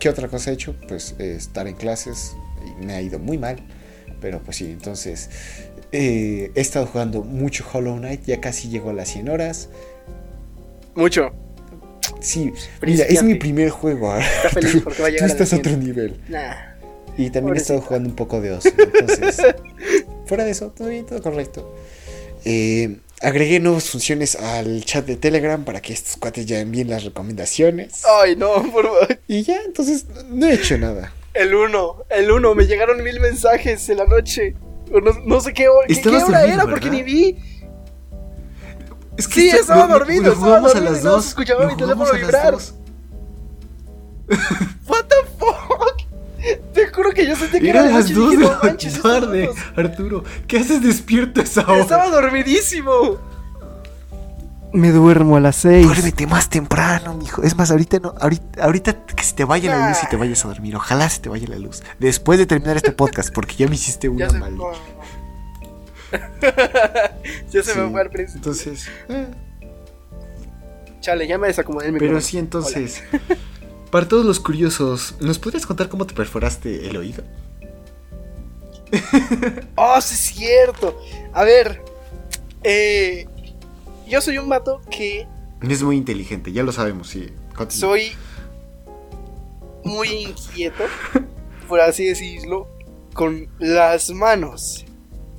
¿Qué 0.00 0.08
otra 0.08 0.26
cosa 0.26 0.50
he 0.50 0.54
hecho? 0.54 0.74
Pues 0.88 1.14
eh, 1.20 1.36
estar 1.36 1.68
en 1.68 1.76
clases. 1.76 2.32
Me 2.80 2.94
ha 2.94 3.00
ido 3.00 3.20
muy 3.20 3.38
mal. 3.38 3.58
Pero 4.20 4.42
pues 4.42 4.56
sí, 4.56 4.64
entonces 4.66 5.30
eh, 5.92 6.50
he 6.54 6.60
estado 6.60 6.86
jugando 6.86 7.22
mucho 7.22 7.64
Hollow 7.72 7.96
Knight. 7.96 8.24
Ya 8.24 8.40
casi 8.40 8.68
llego 8.68 8.90
a 8.90 8.92
las 8.92 9.08
100 9.08 9.28
horas. 9.28 9.68
Mucho. 10.94 11.32
Sí, 12.20 12.52
mira, 12.82 13.04
es 13.04 13.22
mi 13.22 13.34
primer 13.36 13.70
juego. 13.70 14.16
Está 14.16 14.48
feliz 14.52 14.82
porque 14.82 15.02
va 15.02 15.08
a 15.08 15.10
llegar 15.10 15.28
Tú 15.28 15.32
estás 15.32 15.52
a, 15.52 15.56
otro 15.56 15.76
nivel. 15.76 16.20
Y 17.16 17.30
también 17.30 17.56
he 17.56 17.58
estado 17.58 17.80
jugando 17.80 18.08
un 18.08 18.16
poco 18.16 18.40
de 18.40 18.52
oso. 18.52 18.68
Entonces, 18.68 19.40
fuera 20.26 20.44
de 20.44 20.50
eso, 20.50 20.70
todo 20.70 20.88
bien, 20.88 21.06
todo 21.06 21.22
correcto. 21.22 21.74
Eh, 22.44 22.98
Agregué 23.20 23.58
nuevas 23.58 23.90
funciones 23.90 24.36
al 24.36 24.84
chat 24.84 25.04
de 25.04 25.16
Telegram 25.16 25.64
para 25.64 25.80
que 25.80 25.92
estos 25.92 26.16
cuates 26.18 26.46
ya 26.46 26.60
envíen 26.60 26.88
las 26.88 27.02
recomendaciones. 27.02 28.04
Ay, 28.04 28.36
no, 28.36 28.62
por 28.70 28.84
favor. 28.84 29.18
Y 29.26 29.42
ya, 29.42 29.60
entonces 29.66 30.06
no 30.28 30.46
he 30.46 30.54
hecho 30.54 30.78
nada. 30.78 31.12
El 31.34 31.52
1, 31.52 32.04
el 32.10 32.30
1, 32.30 32.54
me 32.54 32.66
llegaron 32.66 33.02
mil 33.02 33.18
mensajes 33.18 33.88
en 33.88 33.96
la 33.96 34.04
noche. 34.04 34.54
No, 35.24 35.40
sé 35.40 35.52
qué, 35.52 35.68
hora, 35.68 35.86
qué, 35.86 36.08
hora 36.08 36.44
era 36.44 36.64
porque 36.64 36.90
ni 36.90 37.02
vi. 37.02 37.36
Es 39.16 39.26
que 39.26 39.40
sí, 39.40 39.48
estaba 39.48 39.86
dormido, 39.86 40.32
estaba 40.32 40.60
dormido 40.60 40.88
a 40.88 40.92
las 40.92 41.02
dos, 41.02 41.28
escuchaba 41.28 41.66
mi 41.66 41.76
teléfono 41.76 42.12
vibrar. 42.12 42.54
What 44.86 45.06
the 45.08 45.16
fuck? 45.38 46.02
Te 46.72 46.86
juro 46.88 47.12
que 47.12 47.26
yo 47.26 47.34
sentí 47.34 47.60
que 47.60 47.70
era, 47.70 47.84
era 47.84 47.96
las 47.96 48.14
2 48.14 48.30
de 48.30 48.38
la 48.38 48.60
tarde, 49.02 49.50
Arturo. 49.74 50.22
¿Qué 50.46 50.58
haces 50.58 50.82
despierto 50.82 51.40
a 51.40 51.44
esa 51.44 51.62
hora? 51.62 51.80
Estaba 51.80 52.10
dormidísimo. 52.10 53.18
Me 54.72 54.90
duermo 54.90 55.36
a 55.36 55.40
las 55.40 55.56
6. 55.56 55.86
Duérmete 55.86 56.26
más 56.26 56.50
temprano, 56.50 57.14
mijo. 57.14 57.42
Es 57.42 57.56
más, 57.56 57.70
ahorita 57.70 58.00
no, 58.00 58.14
ahorita, 58.20 58.64
ahorita 58.64 59.04
que 59.04 59.24
se 59.24 59.34
te 59.34 59.44
vaya 59.44 59.76
la 59.76 59.88
luz 59.88 59.98
y 60.02 60.08
te 60.08 60.16
vayas 60.16 60.44
a 60.44 60.48
dormir. 60.48 60.76
Ojalá 60.76 61.08
se 61.08 61.20
te 61.20 61.28
vaya 61.28 61.48
la 61.48 61.58
luz. 61.58 61.82
Después 61.98 62.38
de 62.38 62.46
terminar 62.46 62.76
este 62.76 62.92
podcast, 62.92 63.32
porque 63.32 63.56
ya 63.56 63.68
me 63.68 63.76
hiciste 63.76 64.08
una 64.08 64.28
mal. 64.30 64.56
ya 67.50 67.62
se 67.62 67.74
me 67.74 67.90
fue 67.90 68.00
al 68.00 68.10
príncipe. 68.10 68.38
Entonces. 68.38 68.88
Eh. 69.08 69.26
Chale, 71.00 71.26
ya 71.26 71.38
me 71.38 71.46
desacomodé 71.46 71.86
el 71.86 71.92
micrófono. 71.92 72.18
Pero 72.18 72.26
sí, 72.26 72.38
entonces. 72.38 73.02
Para 73.90 74.06
todos 74.06 74.26
los 74.26 74.38
curiosos, 74.38 75.14
¿nos 75.20 75.38
podrías 75.38 75.64
contar 75.64 75.88
cómo 75.88 76.06
te 76.06 76.12
perforaste 76.14 76.88
el 76.88 76.96
oído? 76.98 77.24
oh, 79.76 80.00
sí 80.00 80.14
es 80.14 80.20
cierto. 80.20 81.00
A 81.32 81.44
ver, 81.44 81.82
eh, 82.62 83.26
yo 84.08 84.20
soy 84.20 84.38
un 84.38 84.48
vato 84.48 84.80
que... 84.90 85.26
Es 85.60 85.82
muy 85.82 85.96
inteligente, 85.96 86.52
ya 86.52 86.62
lo 86.62 86.72
sabemos, 86.72 87.08
sí. 87.08 87.30
Soy 87.68 88.12
muy 89.84 90.08
inquieto, 90.08 90.84
por 91.68 91.80
así 91.80 92.06
decirlo, 92.06 92.68
con 93.14 93.48
las 93.58 94.10
manos. 94.10 94.84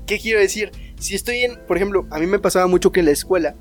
¿Qué 0.06 0.20
quiero 0.20 0.40
decir? 0.40 0.72
Si 1.00 1.16
estoy 1.16 1.40
en, 1.46 1.60
por 1.68 1.78
ejemplo, 1.78 2.06
a 2.12 2.20
mí 2.20 2.26
me 2.26 2.40
pasaba 2.40 2.68
mucho 2.68 2.92
que 2.92 3.00
en 3.00 3.06
la 3.06 3.12
escuela 3.12 3.56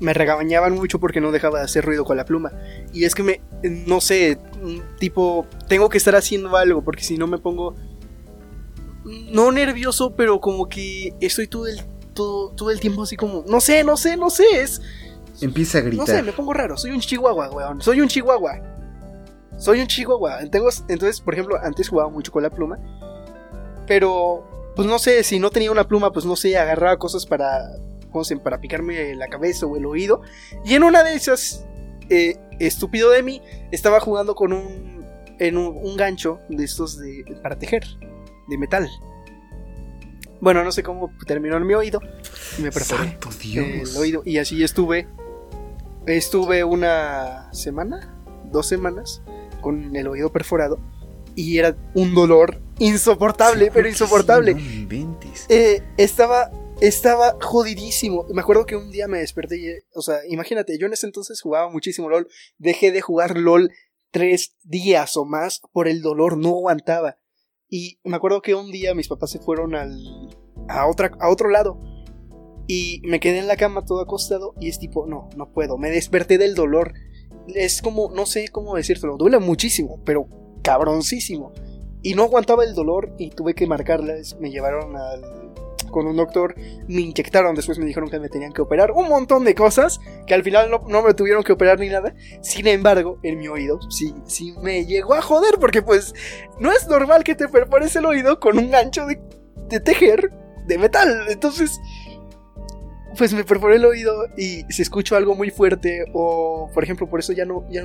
me 0.00 0.14
regañaban 0.14 0.74
mucho 0.74 1.00
porque 1.00 1.20
no 1.20 1.32
dejaba 1.32 1.58
de 1.58 1.64
hacer 1.64 1.84
ruido 1.84 2.04
con 2.04 2.16
la 2.16 2.24
pluma. 2.24 2.52
Y 2.92 3.04
es 3.04 3.14
que 3.14 3.22
me, 3.22 3.40
no 3.62 4.00
sé, 4.00 4.38
tipo, 4.98 5.46
tengo 5.68 5.88
que 5.88 5.98
estar 5.98 6.14
haciendo 6.14 6.56
algo 6.56 6.82
porque 6.82 7.02
si 7.02 7.18
no 7.18 7.26
me 7.26 7.38
pongo, 7.38 7.74
no 9.04 9.50
nervioso, 9.50 10.14
pero 10.14 10.40
como 10.40 10.68
que 10.68 11.14
estoy 11.20 11.48
todo 11.48 11.66
el, 11.66 11.80
todo, 12.18 12.50
todo 12.50 12.72
el 12.72 12.80
tiempo 12.80 13.04
así 13.04 13.16
como, 13.16 13.44
no 13.46 13.60
sé, 13.60 13.84
no 13.84 13.96
sé, 13.96 14.16
no 14.16 14.28
sé, 14.28 14.44
es... 14.54 14.82
Empieza 15.40 15.78
a 15.78 15.82
gritar. 15.82 16.08
No 16.08 16.12
sé, 16.12 16.20
me 16.24 16.32
pongo 16.32 16.52
raro, 16.52 16.76
soy 16.76 16.90
un 16.90 16.98
chihuahua, 16.98 17.48
weón, 17.50 17.80
soy 17.80 18.00
un 18.00 18.08
chihuahua. 18.08 18.60
Soy 19.56 19.80
un 19.80 19.86
chihuahua. 19.86 20.40
Entonces, 20.40 20.84
entonces, 20.88 21.20
por 21.20 21.34
ejemplo, 21.34 21.56
antes 21.62 21.88
jugaba 21.88 22.10
mucho 22.10 22.32
con 22.32 22.42
la 22.42 22.50
pluma. 22.50 22.76
Pero, 23.86 24.44
pues 24.74 24.88
no 24.88 24.98
sé, 24.98 25.22
si 25.22 25.38
no 25.38 25.50
tenía 25.50 25.70
una 25.70 25.86
pluma, 25.86 26.12
pues 26.12 26.26
no 26.26 26.34
sé, 26.34 26.56
agarraba 26.56 26.96
cosas 26.96 27.24
para, 27.24 27.70
para 28.42 28.60
picarme 28.60 29.14
la 29.14 29.28
cabeza 29.28 29.66
o 29.66 29.76
el 29.76 29.86
oído. 29.86 30.22
Y 30.64 30.74
en 30.74 30.82
una 30.82 31.04
de 31.04 31.14
esas, 31.14 31.64
eh, 32.10 32.36
estúpido 32.58 33.10
de 33.10 33.22
mí, 33.22 33.42
estaba 33.70 34.00
jugando 34.00 34.34
con 34.34 34.52
un, 34.52 35.04
en 35.38 35.56
un, 35.56 35.96
gancho 35.96 36.40
de 36.48 36.64
estos 36.64 36.98
de, 36.98 37.24
para 37.42 37.56
tejer, 37.56 37.84
de 38.48 38.58
metal. 38.58 38.88
Bueno, 40.40 40.64
no 40.64 40.72
sé 40.72 40.82
cómo 40.82 41.12
terminó 41.26 41.56
en 41.56 41.66
mi 41.66 41.74
oído. 41.74 42.00
Me 42.58 42.70
perforé 42.70 43.10
Santo 43.10 43.30
Dios. 43.40 43.94
el 43.94 43.96
oído. 43.96 44.22
Y 44.24 44.38
así 44.38 44.62
estuve. 44.62 45.08
Estuve 46.06 46.64
una 46.64 47.52
semana, 47.52 48.14
dos 48.50 48.66
semanas, 48.66 49.22
con 49.60 49.94
el 49.94 50.06
oído 50.08 50.32
perforado. 50.32 50.78
Y 51.34 51.58
era 51.58 51.76
un 51.94 52.14
dolor 52.14 52.60
insoportable, 52.78 53.70
pero 53.72 53.88
insoportable. 53.88 54.54
No 54.54 54.60
inventes. 54.60 55.46
Eh, 55.48 55.82
estaba 55.96 56.50
estaba 56.80 57.36
jodidísimo. 57.40 58.26
Me 58.32 58.40
acuerdo 58.40 58.66
que 58.66 58.76
un 58.76 58.90
día 58.90 59.08
me 59.08 59.18
desperté 59.18 59.56
y, 59.56 59.68
o 59.94 60.02
sea, 60.02 60.18
imagínate, 60.28 60.78
yo 60.78 60.86
en 60.86 60.92
ese 60.92 61.06
entonces 61.06 61.40
jugaba 61.40 61.70
muchísimo 61.70 62.08
LOL. 62.08 62.28
Dejé 62.58 62.92
de 62.92 63.00
jugar 63.00 63.36
LOL 63.36 63.70
tres 64.10 64.56
días 64.62 65.16
o 65.16 65.24
más 65.24 65.60
por 65.72 65.88
el 65.88 66.02
dolor, 66.02 66.36
no 66.36 66.50
aguantaba. 66.50 67.17
Y 67.68 67.98
me 68.04 68.16
acuerdo 68.16 68.40
que 68.40 68.54
un 68.54 68.70
día 68.70 68.94
mis 68.94 69.08
papás 69.08 69.30
se 69.30 69.38
fueron 69.38 69.74
al, 69.74 70.00
a, 70.68 70.86
otra, 70.86 71.12
a 71.20 71.28
otro 71.28 71.50
lado. 71.50 71.80
Y 72.66 73.00
me 73.04 73.20
quedé 73.20 73.38
en 73.38 73.46
la 73.46 73.56
cama 73.56 73.84
todo 73.84 74.00
acostado 74.00 74.54
y 74.60 74.68
es 74.68 74.78
tipo, 74.78 75.06
no, 75.06 75.28
no 75.36 75.52
puedo. 75.52 75.78
Me 75.78 75.90
desperté 75.90 76.38
del 76.38 76.54
dolor. 76.54 76.92
Es 77.54 77.80
como, 77.80 78.10
no 78.10 78.26
sé 78.26 78.48
cómo 78.48 78.76
decírtelo, 78.76 79.16
duele 79.16 79.38
muchísimo, 79.38 80.00
pero 80.04 80.28
cabroncísimo. 80.62 81.52
Y 82.02 82.14
no 82.14 82.24
aguantaba 82.24 82.64
el 82.64 82.74
dolor 82.74 83.14
y 83.18 83.30
tuve 83.30 83.54
que 83.54 83.66
marcarles. 83.66 84.36
Me 84.38 84.50
llevaron 84.50 84.96
al 84.96 85.22
con 85.90 86.06
un 86.06 86.16
doctor, 86.16 86.54
me 86.86 87.02
inyectaron, 87.02 87.54
después 87.54 87.78
me 87.78 87.86
dijeron 87.86 88.08
que 88.08 88.20
me 88.20 88.28
tenían 88.28 88.52
que 88.52 88.62
operar, 88.62 88.92
un 88.92 89.08
montón 89.08 89.44
de 89.44 89.54
cosas 89.54 90.00
que 90.26 90.34
al 90.34 90.42
final 90.42 90.70
no, 90.70 91.02
me 91.02 91.14
tuvieron 91.14 91.42
que 91.42 91.52
operar 91.52 91.78
ni 91.78 91.88
nada. 91.88 92.14
Sin 92.42 92.66
embargo, 92.66 93.18
en 93.22 93.38
mi 93.38 93.48
oído 93.48 93.80
sí, 93.90 94.14
sí 94.26 94.54
me 94.62 94.84
llegó 94.86 95.14
a 95.14 95.22
joder 95.22 95.58
porque 95.60 95.82
pues 95.82 96.14
no 96.58 96.72
es 96.72 96.86
normal 96.88 97.24
que 97.24 97.34
te 97.34 97.48
perfores 97.48 97.94
el 97.96 98.06
oído 98.06 98.40
con 98.40 98.58
un 98.58 98.70
gancho 98.70 99.06
de, 99.06 99.20
de 99.68 99.80
tejer 99.80 100.30
de 100.66 100.78
metal. 100.78 101.26
Entonces 101.28 101.80
pues 103.18 103.34
me 103.34 103.42
perforé 103.42 103.76
el 103.76 103.84
oído 103.84 104.28
y 104.36 104.62
si 104.70 104.80
escucho 104.80 105.16
algo 105.16 105.34
muy 105.34 105.50
fuerte 105.50 106.04
o 106.14 106.70
por 106.72 106.84
ejemplo 106.84 107.10
por 107.10 107.18
eso 107.18 107.32
ya 107.32 107.44
no, 107.44 107.66
ya 107.68 107.82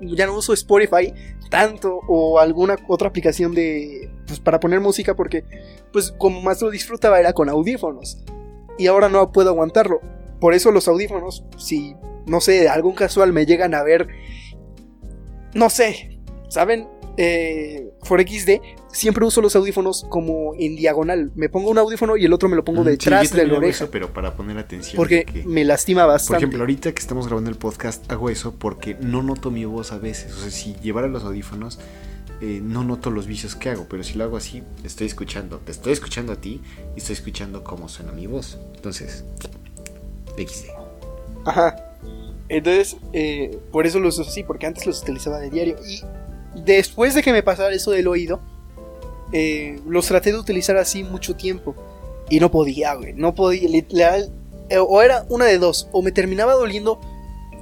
ya 0.00 0.26
no 0.26 0.38
uso 0.38 0.54
Spotify 0.54 1.12
tanto 1.50 2.00
o 2.08 2.40
alguna 2.40 2.76
otra 2.88 3.08
aplicación 3.08 3.54
de 3.54 4.10
pues 4.26 4.40
para 4.40 4.58
poner 4.58 4.80
música 4.80 5.14
porque 5.14 5.44
pues 5.92 6.12
como 6.12 6.40
más 6.40 6.62
lo 6.62 6.70
disfrutaba 6.70 7.20
era 7.20 7.34
con 7.34 7.50
audífonos 7.50 8.24
y 8.78 8.86
ahora 8.86 9.08
no 9.08 9.30
puedo 9.30 9.50
aguantarlo. 9.50 10.00
Por 10.40 10.54
eso 10.54 10.72
los 10.72 10.88
audífonos 10.88 11.44
si 11.58 11.94
no 12.26 12.40
sé 12.40 12.68
algún 12.68 12.94
casual 12.94 13.32
me 13.34 13.44
llegan 13.44 13.74
a 13.74 13.82
ver 13.82 14.08
no 15.52 15.68
sé 15.68 16.18
saben 16.48 16.88
eh, 17.18 17.92
for 18.02 18.20
XD 18.20 18.60
siempre 18.94 19.24
uso 19.26 19.42
los 19.42 19.54
audífonos 19.56 20.06
como 20.08 20.54
en 20.58 20.76
diagonal. 20.76 21.30
Me 21.34 21.48
pongo 21.50 21.70
un 21.70 21.78
audífono 21.78 22.16
y 22.16 22.24
el 22.24 22.32
otro 22.32 22.48
me 22.48 22.56
lo 22.56 22.64
pongo 22.64 22.82
Mm, 22.82 22.86
detrás 22.86 23.28
sí, 23.28 23.36
de 23.36 23.46
la 23.46 23.58
oreja. 23.58 23.70
eso, 23.84 23.90
pero 23.90 24.12
para 24.12 24.34
poner 24.36 24.56
atención. 24.56 24.96
Porque 24.96 25.24
que- 25.24 25.44
me 25.44 25.64
lastima 25.64 26.06
bastante. 26.06 26.34
Por 26.34 26.38
ejemplo, 26.38 26.60
ahorita 26.60 26.92
que 26.92 27.00
estamos 27.00 27.26
grabando 27.26 27.50
el 27.50 27.56
podcast, 27.56 28.10
hago 28.10 28.30
eso 28.30 28.54
porque 28.58 28.96
no 29.00 29.22
noto 29.22 29.50
mi 29.50 29.64
voz 29.66 29.92
a 29.92 29.98
veces. 29.98 30.32
O 30.32 30.36
sea, 30.40 30.50
si 30.50 30.74
llevara 30.82 31.08
los 31.08 31.24
audífonos, 31.24 31.78
eh, 32.40 32.60
no 32.62 32.84
noto 32.84 33.10
los 33.10 33.26
vicios 33.26 33.54
que 33.56 33.70
hago. 33.70 33.86
Pero 33.88 34.02
si 34.04 34.14
lo 34.14 34.24
hago 34.24 34.36
así, 34.36 34.62
estoy 34.84 35.06
escuchando. 35.06 35.58
Te 35.58 35.72
estoy 35.72 35.92
escuchando 35.92 36.32
a 36.32 36.36
ti 36.36 36.60
y 36.94 36.98
estoy 36.98 37.14
escuchando 37.14 37.62
cómo 37.64 37.88
suena 37.88 38.12
mi 38.12 38.26
voz. 38.26 38.58
Entonces, 38.74 39.24
XD. 40.36 40.66
Ajá. 41.44 41.76
Entonces, 42.48 42.96
eh, 43.12 43.58
por 43.72 43.86
eso 43.86 44.00
los 44.00 44.18
uso 44.18 44.28
así, 44.28 44.42
porque 44.42 44.66
antes 44.66 44.86
los 44.86 45.02
utilizaba 45.02 45.38
de 45.40 45.50
diario. 45.50 45.76
Y 45.86 46.02
después 46.60 47.14
de 47.14 47.22
que 47.22 47.32
me 47.32 47.42
pasara 47.42 47.74
eso 47.74 47.90
del 47.90 48.06
oído, 48.08 48.40
eh, 49.32 49.80
los 49.86 50.06
traté 50.06 50.32
de 50.32 50.38
utilizar 50.38 50.76
así 50.76 51.04
mucho 51.04 51.34
tiempo. 51.36 51.74
Y 52.30 52.40
no 52.40 52.50
podía, 52.50 52.94
güey. 52.94 53.12
No 53.14 53.34
podía. 53.34 53.68
Literal. 53.68 54.30
eh, 54.68 54.78
o 54.78 55.02
era 55.02 55.24
una 55.28 55.44
de 55.44 55.58
dos. 55.58 55.88
O 55.92 56.02
me 56.02 56.12
terminaba 56.12 56.54
doliendo 56.54 57.00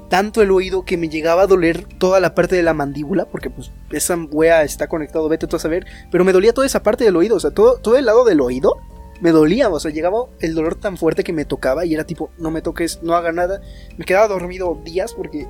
tanto 0.09 0.43
el 0.43 0.51
oído 0.51 0.85
que 0.85 0.97
me 0.99 1.09
llegaba 1.09 1.43
a 1.43 1.47
doler 1.47 1.87
toda 1.99 2.21
la 2.21 2.35
parte 2.35 2.55
de 2.55 2.63
la 2.63 2.75
mandíbula. 2.75 3.25
Porque 3.27 3.51
pues 3.51 3.71
esa 3.91 4.17
wea 4.17 4.63
está 4.63 4.89
conectado, 4.89 5.29
vete 5.29 5.47
tú 5.47 5.57
a 5.57 5.59
saber. 5.59 5.87
Pero 6.11 6.25
me 6.25 6.33
dolía 6.33 6.53
toda 6.53 6.67
esa 6.67 6.83
parte 6.83 7.05
del 7.05 7.17
oído. 7.17 7.37
O 7.37 7.41
sea, 7.41 7.51
todo, 7.51 7.79
todo 7.79 7.97
el 7.97 8.07
lado 8.07 8.25
del 8.25 8.41
oído 8.41 8.77
me 9.21 9.31
dolía, 9.31 9.69
o 9.69 9.79
sea, 9.79 9.93
llegaba 9.93 10.27
el 10.41 10.53
dolor 10.55 10.75
tan 10.75 10.97
fuerte 10.97 11.23
que 11.23 11.33
me 11.33 11.45
tocaba 11.45 11.85
y 11.87 11.95
era 11.95 12.03
tipo, 12.03 12.31
no 12.39 12.51
me 12.51 12.61
toques, 12.61 13.01
no 13.05 13.15
haga 13.15 13.31
nada. 13.31 13.61
Me 13.97 14.05
quedaba 14.05 14.27
dormido 14.27 14.81
días 14.85 15.13
porque 15.15 15.47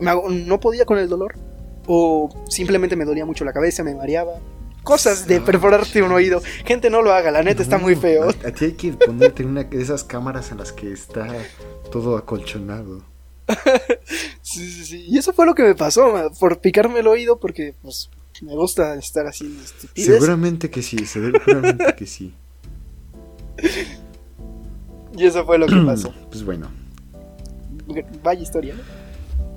no 0.00 0.60
podía 0.60 0.84
con 0.84 0.98
el 0.98 1.08
dolor. 1.08 1.34
O 1.86 2.28
simplemente 2.48 2.94
me 2.94 3.04
dolía 3.06 3.24
mucho 3.24 3.44
la 3.44 3.52
cabeza, 3.54 3.82
me 3.82 3.94
mareaba. 3.94 4.34
Cosas 4.86 5.26
de 5.26 5.40
No, 5.40 5.44
perforarte 5.44 6.00
un 6.00 6.12
oído. 6.12 6.40
Gente, 6.64 6.90
no 6.90 7.02
lo 7.02 7.12
haga, 7.12 7.32
la 7.32 7.42
neta 7.42 7.60
está 7.60 7.76
muy 7.76 7.96
feo. 7.96 8.28
A, 8.28 8.48
a 8.48 8.52
ti 8.52 8.66
hay 8.66 8.72
que 8.74 8.92
ponerte 8.92 9.44
una 9.44 9.64
de 9.64 9.82
esas 9.82 10.04
cámaras 10.04 10.52
en 10.52 10.58
las 10.58 10.70
que 10.70 10.92
está 10.92 11.26
todo 11.90 12.16
acolchonado. 12.16 13.02
Sí, 14.42 14.70
sí, 14.70 14.84
sí. 14.84 15.04
Y 15.08 15.18
eso 15.18 15.32
fue 15.32 15.44
lo 15.44 15.56
que 15.56 15.64
me 15.64 15.74
pasó, 15.74 16.30
por 16.38 16.60
picarme 16.60 17.00
el 17.00 17.08
oído 17.08 17.40
porque, 17.40 17.74
pues, 17.82 18.10
me 18.40 18.54
gusta 18.54 18.94
estar 18.94 19.26
haciendo 19.26 19.60
estupidez. 19.60 20.06
Seguramente 20.06 20.70
que 20.70 20.82
sí, 20.82 21.04
seguramente 21.04 21.94
que 21.96 22.06
sí. 22.06 22.32
Y 25.16 25.26
eso 25.26 25.44
fue 25.44 25.58
lo 25.58 25.66
que 25.66 25.76
pasó. 25.84 26.14
Pues 26.30 26.44
bueno. 26.44 26.70
Vaya 28.22 28.40
historia, 28.40 28.74
¿no? 28.74 28.82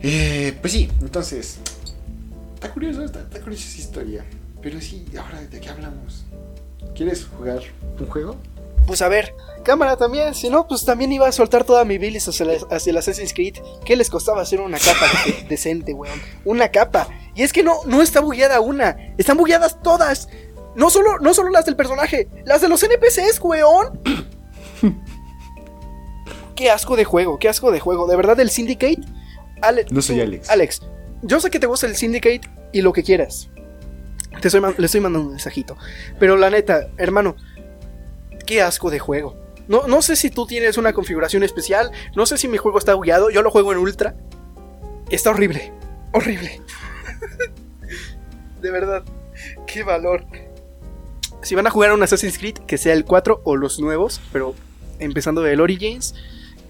Eh, 0.02 0.58
pues 0.60 0.74
sí, 0.74 0.90
entonces. 1.02 1.60
Está 2.56 2.72
curioso, 2.74 3.04
está, 3.04 3.20
está 3.22 3.42
curiosa 3.42 3.68
esa 3.68 3.80
historia. 3.80 4.26
Pero 4.62 4.80
sí, 4.82 5.06
ahora 5.20 5.42
de 5.42 5.60
qué 5.60 5.70
hablamos. 5.70 6.26
¿Quieres 6.96 7.26
jugar 7.26 7.62
un 8.00 8.08
juego? 8.08 8.36
Pues 8.88 9.02
a 9.02 9.08
ver, 9.08 9.36
cámara 9.64 9.98
también, 9.98 10.34
si 10.34 10.50
no, 10.50 10.68
pues 10.68 10.84
también 10.84 11.12
iba 11.14 11.28
a 11.28 11.32
soltar 11.32 11.64
toda 11.64 11.86
mi 11.86 11.98
bilis 11.98 12.28
hacia, 12.28 12.46
la- 12.46 12.58
hacia 12.72 12.90
el 12.92 12.98
Assassin's 12.98 13.34
Creed. 13.34 13.56
¿Qué 13.86 13.96
les 13.96 14.10
costaba 14.10 14.42
hacer 14.42 14.60
una 14.62 14.80
capa 14.80 15.06
de- 15.26 15.46
decente, 15.50 15.94
weón? 15.94 16.20
Una 16.46 16.70
capa. 16.70 17.08
Y 17.36 17.44
es 17.44 17.54
que 17.54 17.62
no, 17.64 17.76
no 17.86 18.02
está 18.02 18.20
bugueada 18.20 18.60
una, 18.62 18.98
están 19.18 19.38
bugueadas 19.38 19.82
todas. 19.84 20.28
No 20.76 20.90
solo, 20.90 21.20
no 21.20 21.34
solo 21.34 21.50
las 21.52 21.66
del 21.66 21.76
personaje, 21.76 22.28
las 22.46 22.62
de 22.62 22.70
los 22.70 22.82
NPCs, 22.84 23.40
weón. 23.42 24.00
qué 26.56 26.70
asco 26.72 26.96
de 26.96 27.06
juego, 27.06 27.38
qué 27.40 27.50
asco 27.50 27.72
de 27.72 27.80
juego. 27.80 28.08
De 28.08 28.16
verdad, 28.16 28.40
el 28.40 28.50
Syndicate. 28.50 29.00
Ale- 29.62 29.86
No 29.92 30.02
soy 30.02 30.18
tú, 30.18 30.24
Alex. 30.24 30.50
Alex, 30.50 30.82
yo 31.22 31.40
sé 31.40 31.50
que 31.50 31.60
te 31.60 31.68
gusta 31.68 31.86
el 31.88 31.96
Syndicate 31.96 32.42
y 32.72 32.82
lo 32.82 32.94
que 32.94 33.04
quieras. 33.04 33.50
Te 34.42 34.48
estoy 34.48 34.62
le 34.78 34.86
estoy 34.86 35.02
mandando 35.02 35.28
un 35.28 35.32
mensajito. 35.34 35.78
Pero 36.20 36.38
la 36.38 36.50
neta, 36.50 36.90
hermano, 36.98 37.36
qué 38.46 38.62
asco 38.62 38.90
de 38.90 39.00
juego. 39.00 39.36
No, 39.68 39.88
no 39.88 40.02
sé 40.02 40.16
si 40.16 40.30
tú 40.30 40.48
tienes 40.48 40.78
una 40.78 40.94
configuración 40.94 41.44
especial, 41.44 41.92
no 42.16 42.26
sé 42.26 42.38
si 42.38 42.48
mi 42.48 42.58
juego 42.58 42.80
está 42.80 42.96
bugueado, 42.96 43.30
yo 43.30 43.44
lo 43.44 43.52
juego 43.52 43.72
en 43.72 43.78
ultra. 43.78 44.16
Está 45.10 45.30
horrible, 45.30 45.72
horrible. 46.12 46.62
de 48.62 48.72
verdad, 48.72 49.04
qué 49.68 49.84
valor. 49.84 50.26
Si 51.42 51.56
van 51.56 51.68
a 51.68 51.70
jugar 51.70 51.92
a 51.92 51.94
un 51.94 52.04
Assassin's 52.04 52.38
Creed, 52.38 52.58
que 52.60 52.78
sea 52.78 52.94
el 52.94 53.06
4 53.06 53.42
o 53.44 53.56
los 53.56 53.80
nuevos, 53.80 54.22
pero 54.34 54.56
empezando 55.00 55.42
del 55.42 55.62
Origins, 55.62 56.16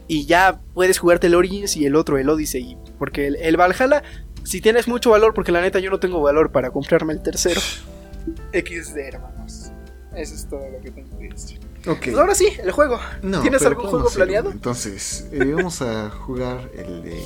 y 0.08 0.26
ya 0.26 0.60
puedes 0.74 1.00
jugarte 1.00 1.28
el 1.28 1.36
Origins 1.36 1.78
y 1.78 1.86
el 1.86 1.96
otro, 1.96 2.18
el 2.18 2.30
Odyssey, 2.30 2.78
porque 2.98 3.28
el, 3.28 3.36
el 3.38 3.58
Valhalla, 3.58 4.04
si 4.44 4.62
tienes 4.62 4.88
mucho 4.88 5.12
valor, 5.12 5.34
porque 5.34 5.52
la 5.52 5.62
neta 5.62 5.80
yo 5.80 5.90
no 5.92 6.00
tengo 6.00 6.22
valor 6.22 6.52
para 6.52 6.72
comprarme 6.72 7.14
el 7.14 7.22
tercero. 7.22 7.62
XD, 8.54 8.98
hermanos. 8.98 9.72
Eso 10.16 10.36
es 10.36 10.46
todo 10.48 10.68
lo 10.70 10.82
que 10.82 10.92
tengo 10.92 11.18
que 11.18 11.30
decir. 11.30 11.60
Ok. 11.88 12.00
Pues 12.06 12.18
ahora 12.18 12.36
sí, 12.36 12.48
el 12.62 12.72
juego. 12.72 13.00
No, 13.22 13.42
¿Tienes 13.42 13.62
algún 13.64 13.88
juego 13.88 14.10
planeado? 14.10 14.52
Entonces, 14.52 15.28
eh, 15.32 15.46
vamos 15.56 15.82
a 15.82 16.10
jugar 16.10 16.70
el 16.76 17.04
de. 17.04 17.24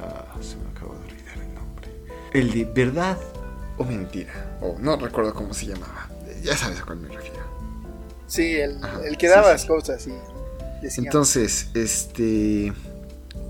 Ah, 0.00 0.34
se 0.40 0.56
me 0.56 0.70
acaba 0.70 0.94
de 0.94 1.12
olvidar 1.12 1.38
el 1.38 1.54
nombre. 1.54 1.88
El 2.32 2.52
de 2.52 2.64
verdad 2.64 3.18
o 3.78 3.84
mentira. 3.84 4.58
O 4.60 4.76
no 4.78 4.96
recuerdo 4.96 5.34
cómo 5.34 5.54
se 5.54 5.66
llamaba. 5.66 6.08
Ya 6.42 6.56
sabes 6.56 6.80
a 6.80 6.84
cuál 6.84 6.98
me 6.98 7.08
refiero. 7.08 7.42
Sí, 8.26 8.56
el, 8.56 8.82
Ajá, 8.82 9.00
el 9.04 9.16
que 9.16 9.28
dabas 9.28 9.62
sí. 9.62 9.68
cosas 9.68 10.06
y. 10.06 10.14
Entonces, 10.98 11.70
este. 11.74 12.72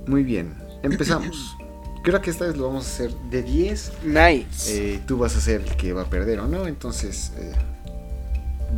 Muy 0.06 0.22
bien, 0.22 0.54
empezamos. 0.82 1.56
Creo 2.02 2.20
que 2.20 2.30
esta 2.30 2.46
vez 2.46 2.56
lo 2.56 2.66
vamos 2.66 2.86
a 2.86 2.88
hacer 2.90 3.14
de 3.30 3.42
10. 3.42 3.92
Nice. 4.04 4.94
Eh, 4.94 5.00
tú 5.06 5.18
vas 5.18 5.36
a 5.36 5.40
ser 5.40 5.60
el 5.62 5.76
que 5.76 5.92
va 5.92 6.02
a 6.02 6.10
perder 6.10 6.40
o 6.40 6.48
no, 6.48 6.66
entonces 6.66 7.32
eh, 7.38 7.52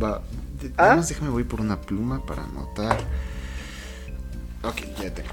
va. 0.01 0.21
de- 0.61 0.71
¿Ah? 0.77 0.95
déjame 1.07 1.31
voy 1.31 1.43
por 1.43 1.59
una 1.61 1.81
pluma 1.81 2.23
para 2.25 2.43
anotar. 2.43 2.97
Ok, 4.63 4.81
ya 5.01 5.13
tengo. 5.13 5.29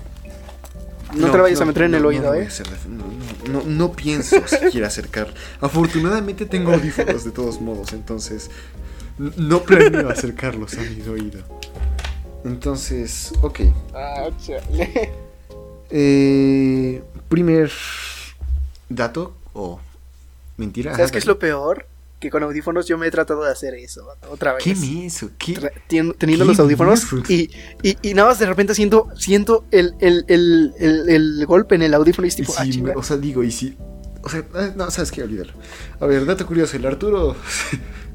no, 1.14 1.30
te 1.30 1.38
vayas 1.38 1.58
a 1.60 1.64
no, 1.64 1.68
meter 1.68 1.82
en 1.84 1.94
el 1.94 2.02
no 2.02 2.08
oído, 2.08 2.32
a 2.32 2.38
¿eh? 2.38 2.48
no, 3.50 3.62
no, 3.62 3.92
pienso 3.92 4.36
siquiera 4.46 4.86
acercar. 4.86 5.32
Afortunadamente 5.60 6.46
tengo 6.46 6.72
audífonos 6.72 7.24
de 7.24 7.30
todos 7.30 7.60
modos, 7.60 7.92
entonces 7.92 8.50
no 9.18 9.62
planeo 9.62 10.08
acercarlos 10.08 10.74
a 10.78 10.82
mi 10.82 11.00
oído. 11.08 11.40
Entonces, 12.44 13.32
ok. 13.42 13.60
Ah, 13.94 14.28
chale. 14.44 15.12
Eh, 15.94 17.02
primer 17.32 17.70
dato 18.88 19.34
o 19.54 19.80
mentira. 20.56 20.94
¿Sabes 20.94 21.10
qué 21.12 21.18
es 21.18 21.26
lo 21.26 21.38
peor? 21.38 21.86
Que 22.20 22.30
con 22.30 22.42
audífonos 22.44 22.86
yo 22.86 22.96
me 22.98 23.08
he 23.08 23.10
tratado 23.10 23.42
de 23.42 23.50
hacer 23.50 23.74
eso, 23.74 24.06
otra 24.30 24.52
vez. 24.52 24.62
¿Qué 24.62 24.76
menso? 24.76 25.30
¿Qué? 25.38 25.54
Teniendo 25.88 26.14
¿Qué 26.18 26.36
los 26.44 26.60
audífonos 26.60 27.04
y, 27.28 27.50
y, 27.82 27.96
y 28.00 28.14
nada 28.14 28.28
más 28.28 28.38
de 28.38 28.46
repente 28.46 28.76
siento, 28.76 29.08
siento 29.16 29.64
el, 29.72 29.94
el, 29.98 30.24
el, 30.28 30.72
el, 30.78 31.08
el 31.08 31.46
golpe 31.46 31.74
en 31.74 31.82
el 31.82 31.94
audífono 31.94 32.26
y 32.26 32.28
es 32.28 32.34
Y 32.38 32.42
tipo, 32.42 32.52
ah, 32.56 32.62
si 32.62 32.68
me- 32.68 32.72
chinga. 32.74 32.92
o 32.94 33.02
sea, 33.02 33.16
digo, 33.16 33.42
y 33.42 33.50
si. 33.50 33.76
O 34.22 34.28
sea, 34.28 34.44
ah, 34.54 34.70
no, 34.76 34.88
sabes 34.92 35.10
qué, 35.10 35.24
olvídalo. 35.24 35.52
A 35.98 36.06
ver, 36.06 36.24
dato 36.24 36.46
curioso: 36.46 36.76
el 36.76 36.86
Arturo. 36.86 37.34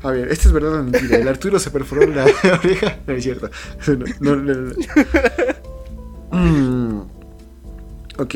A 0.04 0.12
ver, 0.12 0.32
esto 0.32 0.48
es 0.48 0.54
verdad 0.54 0.76
o 0.80 0.84
mentira. 0.84 1.18
El 1.18 1.28
Arturo 1.28 1.60
se 1.60 1.72
perforó 1.72 2.06
la 2.08 2.24
oreja. 2.54 3.00
No 3.08 3.14
es 3.14 3.24
cierto. 3.24 3.50
No, 4.20 4.36
no, 4.36 4.36
no, 4.38 4.54
no. 4.54 4.74
Mm, 6.32 7.02
ok. 8.20 8.36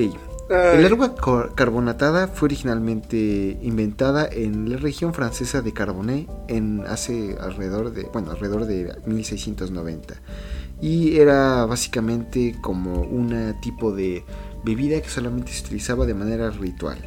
Ay, 0.51 0.83
El 0.83 0.91
agua 0.91 1.15
carbonatada 1.55 2.27
fue 2.27 2.47
originalmente 2.47 3.57
inventada 3.61 4.27
en 4.29 4.69
la 4.69 4.77
región 4.77 5.13
francesa 5.13 5.61
de 5.61 5.71
Carbonne 5.71 6.27
en 6.49 6.83
hace 6.87 7.37
alrededor 7.39 7.93
de, 7.93 8.03
bueno, 8.11 8.31
alrededor 8.31 8.65
de 8.65 8.93
1690. 9.05 10.15
Y 10.81 11.17
era 11.17 11.65
básicamente 11.65 12.57
como 12.61 13.01
un 13.01 13.55
tipo 13.61 13.93
de 13.93 14.25
bebida 14.65 14.99
que 15.01 15.09
solamente 15.09 15.53
se 15.53 15.63
utilizaba 15.63 16.05
de 16.05 16.15
manera 16.15 16.49
ritual. 16.49 16.97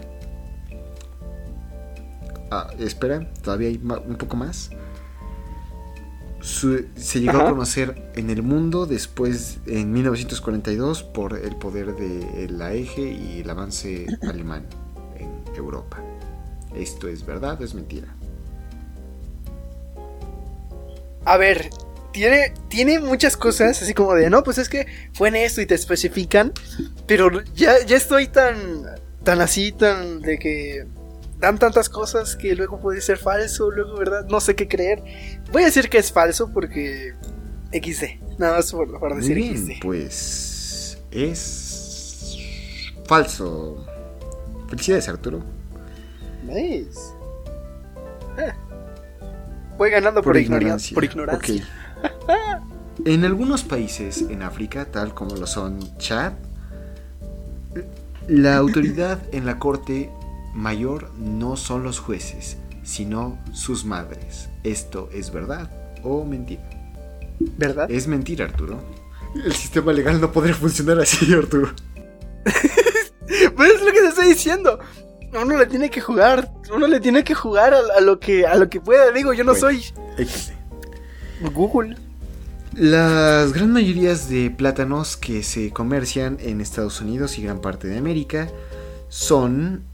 Ah, 2.50 2.70
espera, 2.78 3.28
todavía 3.42 3.68
hay 3.68 3.80
un 3.82 4.16
poco 4.16 4.36
más. 4.36 4.70
Su- 6.44 6.84
se 6.94 7.20
llegó 7.20 7.38
Ajá. 7.38 7.46
a 7.46 7.50
conocer 7.52 8.10
en 8.16 8.28
el 8.28 8.42
mundo 8.42 8.84
después, 8.84 9.56
en 9.66 9.92
1942, 9.92 11.02
por 11.02 11.38
el 11.38 11.56
poder 11.56 11.96
de 11.96 12.48
la 12.50 12.74
eje 12.74 13.00
y 13.12 13.40
el 13.40 13.48
avance 13.48 14.06
alemán 14.28 14.66
en 15.16 15.30
Europa. 15.56 16.02
¿Esto 16.76 17.08
es 17.08 17.24
verdad 17.24 17.60
o 17.60 17.64
es 17.64 17.72
mentira? 17.74 18.08
A 21.24 21.38
ver, 21.38 21.70
tiene, 22.12 22.52
tiene 22.68 22.98
muchas 22.98 23.36
cosas 23.36 23.80
así 23.80 23.94
como 23.94 24.14
de, 24.14 24.28
no, 24.28 24.42
pues 24.42 24.58
es 24.58 24.68
que 24.68 24.86
fue 25.14 25.28
en 25.28 25.36
esto 25.36 25.62
y 25.62 25.66
te 25.66 25.74
especifican, 25.74 26.52
pero 27.06 27.42
ya, 27.54 27.82
ya 27.86 27.96
estoy 27.96 28.26
tan, 28.26 28.84
tan 29.22 29.40
así, 29.40 29.72
tan 29.72 30.20
de 30.20 30.38
que 30.38 30.86
dan 31.44 31.58
tantas 31.58 31.88
cosas 31.88 32.36
que 32.36 32.54
luego 32.54 32.80
puede 32.80 33.00
ser 33.00 33.18
falso, 33.18 33.70
luego, 33.70 33.98
¿verdad? 33.98 34.26
No 34.28 34.40
sé 34.40 34.54
qué 34.54 34.66
creer. 34.66 35.02
Voy 35.52 35.62
a 35.62 35.66
decir 35.66 35.90
que 35.90 35.98
es 35.98 36.10
falso 36.10 36.50
porque 36.50 37.12
XD, 37.70 38.38
nada 38.38 38.56
más 38.56 38.72
por, 38.72 39.16
decir 39.16 39.36
bien, 39.36 39.56
XD. 39.56 39.72
pues 39.82 40.98
es 41.10 42.38
falso. 43.06 43.86
Felicidades, 44.68 45.08
Arturo. 45.08 45.44
Nice. 46.44 46.98
Ah. 48.38 48.54
Voy 49.76 49.90
ganando 49.90 50.22
por, 50.22 50.36
ignorancia. 50.36 50.94
Por 50.94 51.04
ignorancia. 51.04 51.68
En 53.04 53.24
algunos 53.24 53.64
países 53.64 54.22
en 54.22 54.42
África, 54.42 54.86
tal 54.86 55.14
como 55.14 55.34
lo 55.34 55.48
son 55.48 55.80
Chad, 55.98 56.32
la 58.28 58.56
autoridad 58.56 59.18
en 59.32 59.46
la 59.46 59.58
corte 59.58 60.10
mayor 60.54 61.10
no 61.18 61.56
son 61.56 61.82
los 61.82 61.98
jueces, 61.98 62.56
sino 62.82 63.38
sus 63.52 63.84
madres. 63.84 64.48
¿Esto 64.62 65.08
es 65.12 65.32
verdad 65.32 65.70
o 66.02 66.24
mentira? 66.24 66.62
¿Verdad? 67.58 67.90
Es 67.90 68.06
mentira, 68.06 68.44
Arturo. 68.46 68.80
El 69.44 69.52
sistema 69.52 69.92
legal 69.92 70.20
no 70.20 70.30
podría 70.30 70.54
funcionar 70.54 71.00
así, 71.00 71.32
Arturo. 71.34 71.72
Pues 73.56 73.72
es 73.72 73.80
lo 73.80 73.86
que 73.92 74.00
te 74.00 74.08
estoy 74.08 74.28
diciendo. 74.28 74.78
Uno 75.32 75.56
le 75.56 75.66
tiene 75.66 75.90
que 75.90 76.00
jugar, 76.00 76.52
uno 76.72 76.86
le 76.86 77.00
tiene 77.00 77.24
que 77.24 77.34
jugar 77.34 77.72
a, 77.74 77.78
a 77.96 78.00
lo 78.00 78.20
que 78.20 78.46
a 78.46 78.54
lo 78.54 78.68
que 78.68 78.80
pueda. 78.80 79.10
Digo, 79.12 79.32
yo 79.32 79.44
no 79.44 79.52
Bueno. 79.52 79.60
soy 79.66 79.82
XD. 80.18 80.52
Google. 81.52 81.96
Las 82.74 83.52
gran 83.52 83.72
mayorías 83.72 84.28
de 84.28 84.50
plátanos 84.50 85.16
que 85.16 85.42
se 85.42 85.70
comercian 85.70 86.36
en 86.40 86.60
Estados 86.60 87.00
Unidos 87.00 87.38
y 87.38 87.42
gran 87.42 87.60
parte 87.60 87.88
de 87.88 87.96
América 87.98 88.48
son 89.08 89.84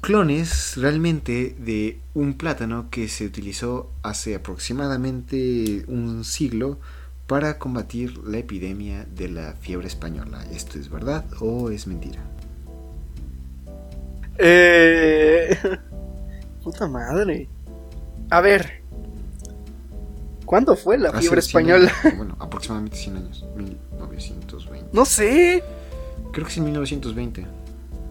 clones 0.00 0.76
realmente 0.76 1.54
de 1.58 2.00
un 2.14 2.34
plátano 2.34 2.88
que 2.90 3.08
se 3.08 3.24
utilizó 3.26 3.90
hace 4.02 4.34
aproximadamente 4.34 5.84
un 5.88 6.24
siglo 6.24 6.78
para 7.26 7.58
combatir 7.58 8.18
la 8.18 8.38
epidemia 8.38 9.06
de 9.14 9.28
la 9.28 9.54
fiebre 9.60 9.86
española. 9.86 10.44
¿Esto 10.52 10.78
es 10.78 10.90
verdad 10.90 11.24
o 11.40 11.70
es 11.70 11.86
mentira? 11.86 12.20
Eh... 14.38 15.56
Puta 16.64 16.88
madre. 16.88 17.48
A 18.30 18.40
ver. 18.40 18.82
¿Cuándo 20.44 20.76
fue 20.76 20.98
la 20.98 21.10
Hace 21.10 21.20
fiebre 21.20 21.42
100 21.42 21.48
española? 21.60 21.92
años, 22.02 22.16
bueno, 22.18 22.36
aproximadamente 22.40 22.96
100 22.96 23.16
años. 23.16 23.44
1920. 23.56 24.88
No 24.92 25.04
sé. 25.04 25.62
Creo 26.32 26.44
que 26.44 26.52
es 26.52 26.58
en 26.58 26.64
1920. 26.64 27.46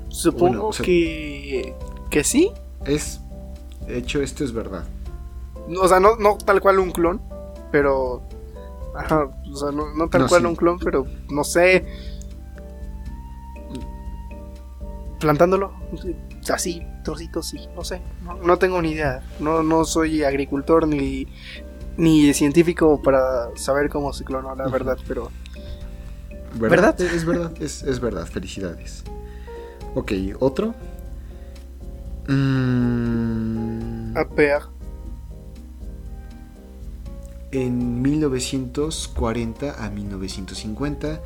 Supongo 0.09 0.47
Bueno, 0.47 0.67
o 0.67 0.73
sea- 0.73 0.85
que 0.85 1.75
que 2.09 2.23
sí. 2.23 2.51
Es. 2.85 3.21
De 3.87 3.97
hecho, 3.97 4.21
esto 4.21 4.43
es 4.43 4.51
verdad. 4.51 4.83
O 5.79 5.87
sea, 5.87 5.99
no, 5.99 6.15
no 6.17 6.37
tal 6.37 6.59
cual 6.61 6.79
un 6.79 6.91
clon, 6.91 7.21
pero 7.71 8.21
ajá, 8.95 9.29
o 9.51 9.55
sea, 9.55 9.71
no, 9.71 9.93
no 9.93 10.09
tal 10.09 10.21
No, 10.23 10.27
cual 10.27 10.41
sí. 10.41 10.47
un 10.47 10.55
clon, 10.55 10.79
pero 10.79 11.05
no 11.29 11.43
sé. 11.43 11.85
Plantándolo, 15.19 15.73
así, 16.53 16.81
trocitos, 17.03 17.47
sí, 17.49 17.67
no 17.75 17.83
sé. 17.83 18.01
No, 18.23 18.35
no 18.35 18.57
tengo 18.57 18.81
ni 18.81 18.91
idea. 18.91 19.21
No, 19.39 19.63
no 19.63 19.83
soy 19.83 20.23
agricultor 20.23 20.87
ni, 20.87 21.27
ni 21.97 22.33
científico 22.33 23.01
para 23.01 23.49
saber 23.55 23.89
cómo 23.89 24.13
se 24.13 24.23
clonó, 24.23 24.55
la 24.55 24.67
verdad, 24.69 24.97
pero. 25.07 25.29
¿Verdad? 26.55 26.99
Es, 27.01 27.11
es 27.13 27.25
verdad, 27.25 27.51
es, 27.61 27.83
es 27.83 27.99
verdad. 27.99 28.25
Felicidades. 28.25 29.03
Ok, 29.95 30.11
otro. 30.39 30.75
Mm, 32.27 34.15
en 37.51 38.01
1940 38.01 39.83
a 39.83 39.89
1950, 39.89 41.21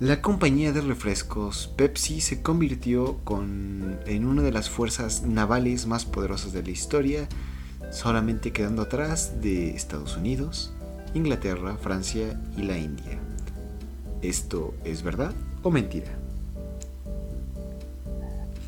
la 0.00 0.22
compañía 0.22 0.72
de 0.72 0.80
refrescos 0.80 1.72
Pepsi 1.76 2.20
se 2.20 2.42
convirtió 2.42 3.18
con, 3.24 3.98
en 4.06 4.26
una 4.26 4.42
de 4.42 4.52
las 4.52 4.70
fuerzas 4.70 5.22
navales 5.22 5.86
más 5.86 6.04
poderosas 6.04 6.52
de 6.52 6.62
la 6.62 6.70
historia, 6.70 7.28
solamente 7.90 8.52
quedando 8.52 8.82
atrás 8.82 9.40
de 9.40 9.70
Estados 9.70 10.16
Unidos, 10.16 10.72
Inglaterra, 11.14 11.76
Francia 11.76 12.40
y 12.56 12.62
la 12.62 12.78
India. 12.78 13.18
¿Esto 14.22 14.74
es 14.84 15.02
verdad 15.02 15.32
o 15.62 15.70
mentira? 15.70 16.23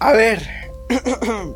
A 0.00 0.12
ver. 0.12 0.42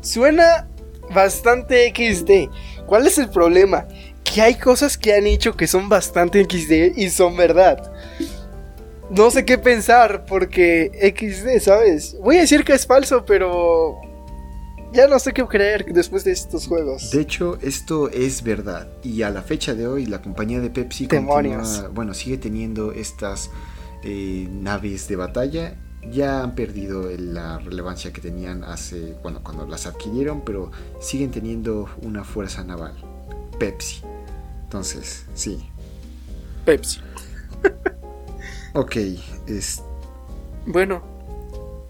Suena 0.00 0.68
bastante 1.14 1.88
XD. 1.94 2.50
¿Cuál 2.86 3.06
es 3.06 3.18
el 3.18 3.28
problema? 3.28 3.86
Que 4.24 4.42
hay 4.42 4.54
cosas 4.56 4.96
que 4.96 5.14
han 5.14 5.26
hecho 5.26 5.56
que 5.56 5.66
son 5.66 5.88
bastante 5.88 6.44
XD 6.44 6.96
y 6.98 7.10
son 7.10 7.36
verdad. 7.36 7.92
No 9.10 9.30
sé 9.30 9.44
qué 9.44 9.56
pensar 9.58 10.26
porque 10.26 10.90
XD, 11.16 11.60
¿sabes? 11.64 12.16
Voy 12.20 12.38
a 12.38 12.40
decir 12.40 12.64
que 12.64 12.72
es 12.74 12.86
falso, 12.86 13.24
pero 13.24 14.00
ya 14.92 15.06
no 15.06 15.18
sé 15.18 15.32
qué 15.32 15.44
creer 15.44 15.86
después 15.92 16.24
de 16.24 16.32
estos 16.32 16.66
juegos. 16.66 17.10
De 17.12 17.20
hecho, 17.20 17.58
esto 17.62 18.08
es 18.10 18.42
verdad. 18.42 18.88
Y 19.04 19.22
a 19.22 19.30
la 19.30 19.42
fecha 19.42 19.74
de 19.74 19.86
hoy, 19.86 20.06
la 20.06 20.20
compañía 20.22 20.60
de 20.60 20.70
Pepsi 20.70 21.06
continúa- 21.06 21.88
bueno, 21.94 22.14
sigue 22.14 22.36
teniendo 22.38 22.92
estas 22.92 23.50
eh, 24.02 24.46
naves 24.50 25.06
de 25.08 25.16
batalla. 25.16 25.74
Ya 26.10 26.42
han 26.42 26.54
perdido 26.54 27.10
la 27.18 27.58
relevancia 27.58 28.12
que 28.12 28.20
tenían 28.20 28.64
hace, 28.64 29.14
bueno, 29.22 29.40
cuando 29.42 29.66
las 29.66 29.86
adquirieron, 29.86 30.42
pero 30.42 30.70
siguen 31.00 31.30
teniendo 31.30 31.88
una 32.02 32.22
fuerza 32.24 32.62
naval. 32.64 32.94
Pepsi. 33.58 34.02
Entonces, 34.64 35.26
sí. 35.34 35.68
Pepsi. 36.64 37.00
Ok, 38.74 38.96
es- 39.46 39.82
Bueno, 40.66 41.02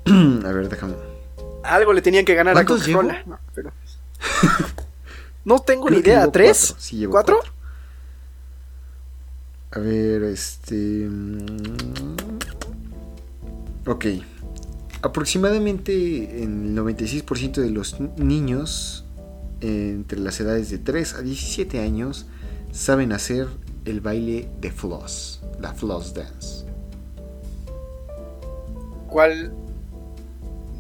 A 0.06 0.52
ver, 0.52 0.68
déjame. 0.68 0.94
algo 1.64 1.92
le 1.92 2.00
tenían 2.02 2.24
que 2.24 2.34
ganar 2.34 2.52
a 2.52 2.64
¿Cuántos 2.64 2.82
Coca-Cola. 2.86 3.22
No, 3.26 3.38
pero- 3.54 3.72
no 5.44 5.58
tengo 5.58 5.90
ni 5.90 6.00
Creo 6.00 6.14
idea. 6.18 6.30
¿Tres? 6.30 6.68
cuatro. 6.68 6.82
Sí, 6.84 6.96
llevo 6.96 7.12
¿Cuatro? 7.12 7.36
cuatro. 7.36 7.52
A 9.72 9.78
ver, 9.80 10.22
este. 10.24 11.08
Ok. 13.86 14.06
Aproximadamente 15.02 16.42
en 16.42 16.76
el 16.76 16.76
96% 16.84 17.60
de 17.60 17.70
los 17.70 18.00
niños 18.18 19.04
entre 19.60 20.18
las 20.18 20.38
edades 20.40 20.70
de 20.70 20.78
3 20.78 21.14
a 21.14 21.22
17 21.22 21.80
años 21.80 22.26
saben 22.72 23.12
hacer 23.12 23.46
el 23.84 24.00
baile 24.00 24.48
de 24.60 24.70
floss, 24.70 25.40
la 25.60 25.72
floss 25.72 26.12
dance. 26.14 26.64
¿Cuál 29.08 29.52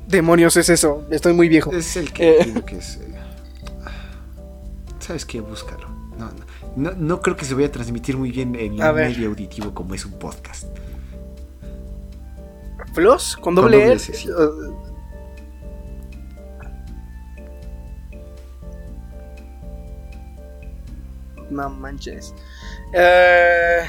demonios 0.08 0.56
es 0.56 0.68
eso? 0.68 1.04
Estoy 1.10 1.32
muy 1.32 1.48
viejo. 1.48 1.72
Es 1.72 1.96
el 1.96 2.12
que 2.12 2.40
Eh. 2.40 2.62
que 2.66 2.78
es. 2.78 2.96
eh, 2.96 3.14
¿Sabes 4.98 5.24
qué? 5.24 5.40
Búscalo. 5.40 5.88
No, 6.18 6.30
no, 6.76 6.90
no, 6.90 6.92
no 6.96 7.20
creo 7.22 7.36
que 7.36 7.44
se 7.44 7.54
vaya 7.54 7.68
a 7.68 7.72
transmitir 7.72 8.16
muy 8.16 8.30
bien 8.32 8.54
en 8.56 8.72
un 8.72 8.94
medio 8.94 9.28
auditivo 9.28 9.72
como 9.72 9.94
es 9.94 10.04
un 10.04 10.12
podcast. 10.12 10.66
¿Floss? 12.96 13.36
¿Con 13.36 13.54
doble? 13.54 13.92
S, 13.92 14.14
sí. 14.14 14.30
Uh, 14.30 14.74
No 21.50 21.68
manches. 21.68 22.34
Eh, 22.94 23.82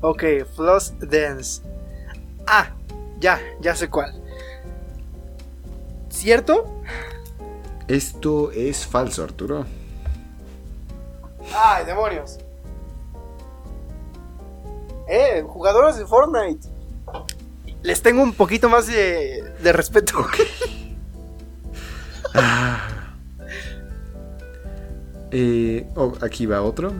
ok, 0.00 0.24
Floss 0.56 0.92
Dance. 0.98 1.62
Ah, 2.48 2.72
ya, 3.20 3.40
ya 3.60 3.76
sé 3.76 3.88
cuál. 3.88 4.20
¿Cierto? 6.08 6.82
Esto 7.86 8.50
es 8.50 8.84
falso, 8.84 9.22
Arturo. 9.22 9.64
¡Ay, 11.54 11.84
demonios! 11.86 12.38
Eh, 15.08 15.44
jugadores 15.46 15.96
de 15.96 16.04
Fortnite. 16.04 16.67
Les 17.88 18.02
tengo 18.02 18.22
un 18.22 18.34
poquito 18.34 18.68
más 18.68 18.86
de, 18.86 19.42
de 19.62 19.72
respeto. 19.72 20.26
Ah. 22.34 22.86
Eh, 25.30 25.88
oh, 25.96 26.12
aquí 26.20 26.44
va 26.44 26.60
otro. 26.60 26.92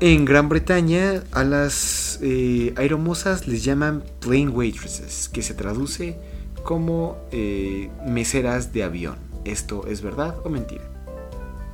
En 0.00 0.26
Gran 0.26 0.50
Bretaña 0.50 1.22
a 1.32 1.44
las 1.44 2.18
eh, 2.22 2.74
aeromosas 2.76 3.48
les 3.48 3.64
llaman 3.64 4.04
plane 4.20 4.48
waitresses, 4.48 5.30
que 5.30 5.40
se 5.40 5.54
traduce 5.54 6.18
como 6.62 7.16
eh, 7.32 7.90
meseras 8.06 8.74
de 8.74 8.84
avión. 8.84 9.16
¿Esto 9.46 9.86
es 9.86 10.02
verdad 10.02 10.36
o 10.44 10.50
mentira? 10.50 10.84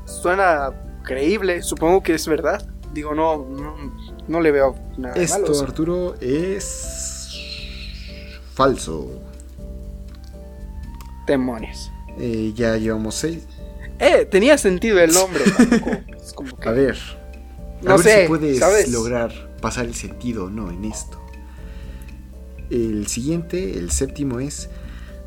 Suena 0.04 0.70
creíble, 1.02 1.62
supongo 1.62 2.04
que 2.04 2.14
es 2.14 2.28
verdad. 2.28 2.64
Digo, 2.94 3.16
no, 3.16 3.44
no, 3.44 3.74
no 4.28 4.40
le 4.40 4.52
veo 4.52 4.76
nada 4.96 5.16
malo. 5.16 5.20
Esto, 5.20 5.60
Arturo, 5.60 6.14
es 6.20 7.11
falso. 8.54 9.20
Demonios. 11.26 11.90
Eh, 12.18 12.52
ya 12.54 12.76
llevamos 12.76 13.14
seis. 13.14 13.44
Eh, 13.98 14.26
tenía 14.30 14.58
sentido 14.58 14.98
el 15.00 15.12
nombre. 15.12 15.42
tampoco 15.56 15.90
es 16.22 16.32
como 16.32 16.56
que- 16.56 16.68
A 16.68 16.72
ver, 16.72 16.96
a 16.96 17.84
No 17.84 17.96
ver 17.96 18.04
sé, 18.04 18.22
si 18.22 18.28
puedes 18.28 18.58
¿sabes? 18.58 18.88
lograr 18.90 19.32
pasar 19.60 19.86
el 19.86 19.94
sentido 19.94 20.46
o 20.46 20.50
no 20.50 20.70
en 20.70 20.84
esto. 20.84 21.20
El 22.70 23.06
siguiente, 23.06 23.78
el 23.78 23.90
séptimo 23.90 24.40
es... 24.40 24.68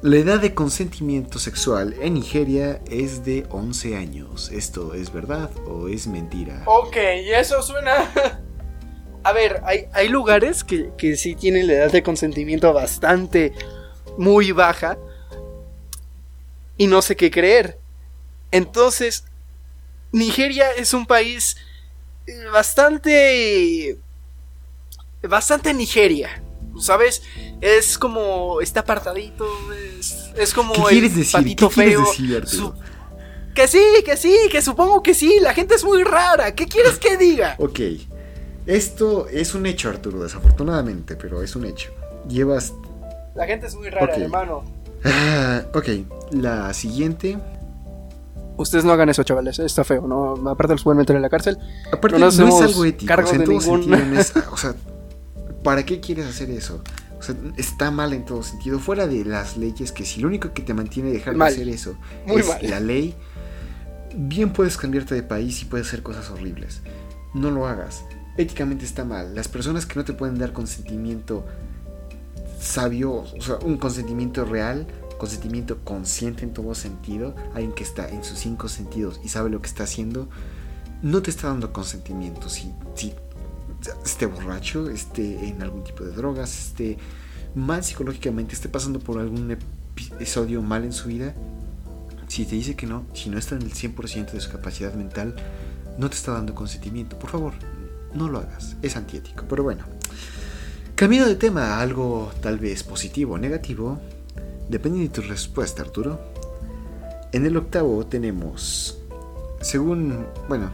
La 0.01 0.17
edad 0.17 0.39
de 0.39 0.53
consentimiento 0.53 1.39
sexual 1.39 1.95
en 1.99 2.13
Nigeria 2.15 2.79
es 2.91 3.23
de 3.25 3.45
11 3.49 3.95
años. 3.95 4.51
¿Esto 4.51 4.93
es 4.93 5.11
verdad 5.11 5.49
o 5.65 5.87
es 5.87 6.05
mentira? 6.05 6.61
Ok, 6.67 6.95
y 7.25 7.31
eso 7.31 7.61
suena. 7.63 8.43
A 9.25 9.33
ver, 9.33 9.61
hay, 9.65 9.85
hay 9.93 10.07
lugares 10.07 10.63
que, 10.63 10.91
que 10.97 11.17
sí 11.17 11.35
tienen 11.35 11.65
la 11.67 11.73
edad 11.73 11.91
de 11.91 12.03
consentimiento 12.03 12.71
bastante 12.73 13.53
muy 14.17 14.51
baja. 14.51 14.97
Y 16.77 16.87
no 16.87 17.01
sé 17.01 17.15
qué 17.15 17.31
creer. 17.31 17.79
Entonces, 18.51 19.23
Nigeria 20.11 20.71
es 20.77 20.93
un 20.93 21.05
país 21.05 21.57
eh, 22.27 22.33
bastante. 22.53 23.97
Bastante 25.23 25.73
Nigeria. 25.73 26.41
¿Sabes? 26.79 27.23
Es 27.61 27.97
como. 27.97 28.61
Está 28.61 28.81
apartadito. 28.81 29.47
Es, 29.99 30.29
es 30.37 30.53
como 30.53 30.73
¿Qué 30.73 30.81
el 30.81 30.87
quieres 30.87 31.15
decir? 31.15 31.31
patito 31.33 31.69
¿Qué 31.69 31.75
quieres 31.75 31.93
feo. 31.95 32.05
decir? 32.41 32.47
Su- 32.47 32.73
que 33.55 33.67
sí, 33.69 33.81
que 34.05 34.17
sí, 34.17 34.37
que 34.51 34.61
supongo 34.61 35.01
que 35.01 35.13
sí. 35.13 35.39
La 35.41 35.53
gente 35.53 35.75
es 35.75 35.83
muy 35.83 36.03
rara. 36.03 36.53
¿Qué 36.53 36.67
quieres 36.67 36.99
que 36.99 37.15
diga? 37.17 37.55
Ok. 37.57 37.79
Esto 38.65 39.27
es 39.27 39.53
un 39.55 39.65
hecho, 39.65 39.89
Arturo, 39.89 40.23
desafortunadamente, 40.23 41.15
pero 41.15 41.41
es 41.43 41.55
un 41.55 41.65
hecho. 41.65 41.91
Llevas... 42.27 42.73
La 43.35 43.45
gente 43.45 43.67
es 43.67 43.75
muy 43.75 43.89
rara, 43.89 44.15
hermano. 44.15 44.63
Ah, 45.03 45.63
ok, 45.73 45.87
la 46.31 46.73
siguiente... 46.73 47.37
Ustedes 48.57 48.85
no 48.85 48.93
hagan 48.93 49.09
eso, 49.09 49.21
chavales. 49.23 49.59
Está 49.59 49.83
feo. 49.83 50.07
No, 50.07 50.49
aparte 50.49 50.73
los 50.73 50.83
pueden 50.83 50.97
meter 50.99 51.15
en 51.17 51.21
la 51.21 51.29
cárcel. 51.29 51.57
Aparte, 51.91 52.17
No 52.17 52.27
es 52.29 52.39
algo 52.39 52.85
ético. 52.85 53.07
cargo 53.09 53.27
o 53.27 53.29
sea, 53.29 53.35
en 53.35 53.39
de 53.41 53.45
todo 53.45 53.59
ningún- 53.59 53.83
sentido 53.83 54.05
no 54.05 54.19
es- 54.19 54.33
o 54.51 54.57
sea, 54.57 54.73
¿para 55.61 55.83
qué 55.85 55.99
quieres 55.99 56.25
hacer 56.25 56.49
eso? 56.51 56.81
O 57.19 57.21
sea, 57.21 57.35
está 57.57 57.91
mal 57.91 58.13
en 58.13 58.23
todo 58.23 58.43
sentido. 58.43 58.79
Fuera 58.79 59.07
de 59.07 59.25
las 59.25 59.57
leyes, 59.57 59.91
que 59.91 60.05
si 60.05 60.21
lo 60.21 60.29
único 60.29 60.53
que 60.53 60.61
te 60.61 60.73
mantiene 60.73 61.09
de 61.09 61.15
dejar 61.17 61.35
Mal. 61.35 61.49
de 61.49 61.55
hacer 61.61 61.67
eso 61.73 61.97
Muy 62.25 62.39
es 62.41 62.47
mal. 62.47 62.59
la 62.61 62.79
ley, 62.79 63.13
bien 64.15 64.53
puedes 64.53 64.77
cambiarte 64.77 65.15
de 65.15 65.23
país 65.23 65.61
y 65.61 65.65
puedes 65.65 65.87
hacer 65.87 66.01
cosas 66.01 66.29
horribles. 66.29 66.81
No 67.33 67.51
lo 67.51 67.67
hagas. 67.67 68.05
Éticamente 68.37 68.85
está 68.85 69.05
mal. 69.05 69.33
Las 69.35 69.47
personas 69.47 69.85
que 69.85 69.95
no 69.95 70.05
te 70.05 70.13
pueden 70.13 70.37
dar 70.37 70.53
consentimiento 70.53 71.45
sabio, 72.59 73.11
o 73.13 73.41
sea, 73.41 73.57
un 73.63 73.77
consentimiento 73.77 74.43
real, 74.45 74.87
consentimiento 75.17 75.79
consciente 75.83 76.43
en 76.43 76.53
todo 76.53 76.75
sentido, 76.75 77.35
alguien 77.53 77.73
que 77.73 77.83
está 77.83 78.09
en 78.09 78.23
sus 78.23 78.39
cinco 78.39 78.67
sentidos 78.67 79.19
y 79.23 79.29
sabe 79.29 79.49
lo 79.49 79.61
que 79.61 79.67
está 79.67 79.83
haciendo, 79.83 80.27
no 81.01 81.21
te 81.21 81.29
está 81.29 81.47
dando 81.47 81.71
consentimiento. 81.71 82.49
Si, 82.49 82.71
si 82.95 83.13
esté 84.03 84.25
borracho, 84.25 84.89
esté 84.89 85.47
en 85.47 85.61
algún 85.61 85.83
tipo 85.83 86.03
de 86.03 86.11
drogas, 86.11 86.67
esté 86.67 86.97
mal 87.53 87.83
psicológicamente, 87.83 88.53
esté 88.53 88.67
pasando 88.67 88.99
por 88.99 89.19
algún 89.19 89.51
episodio 89.51 90.61
mal 90.61 90.83
en 90.83 90.91
su 90.91 91.07
vida, 91.07 91.33
si 92.27 92.45
te 92.45 92.55
dice 92.55 92.75
que 92.75 92.87
no, 92.87 93.05
si 93.13 93.29
no 93.29 93.37
está 93.37 93.55
en 93.55 93.61
el 93.61 93.73
100% 93.73 94.31
de 94.31 94.41
su 94.41 94.51
capacidad 94.51 94.93
mental, 94.93 95.35
no 95.97 96.09
te 96.09 96.15
está 96.15 96.33
dando 96.33 96.55
consentimiento. 96.55 97.17
Por 97.17 97.29
favor, 97.29 97.53
no 98.15 98.29
lo 98.29 98.39
hagas. 98.39 98.75
Es 98.81 98.95
antiético. 98.95 99.45
Pero 99.47 99.63
bueno. 99.63 99.83
Camino 100.95 101.25
de 101.25 101.35
tema 101.35 101.79
algo 101.81 102.31
tal 102.41 102.57
vez 102.57 102.83
positivo 102.83 103.33
o 103.33 103.37
negativo. 103.37 103.99
Depende 104.69 104.99
de 104.99 105.09
tu 105.09 105.21
respuesta, 105.21 105.81
Arturo. 105.81 106.19
En 107.33 107.45
el 107.45 107.57
octavo 107.57 108.05
tenemos, 108.05 108.97
según, 109.59 110.25
bueno, 110.47 110.71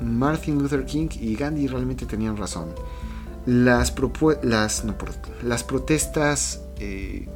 Martin 0.00 0.58
Luther 0.58 0.86
King 0.86 1.08
y 1.20 1.36
Gandhi 1.36 1.66
realmente 1.66 2.06
tenían 2.06 2.38
razón. 2.38 2.74
Las, 3.44 3.94
las, 4.42 4.84
no, 4.84 4.94
las 5.42 5.64
protestas... 5.64 6.62
eh, 6.78 7.28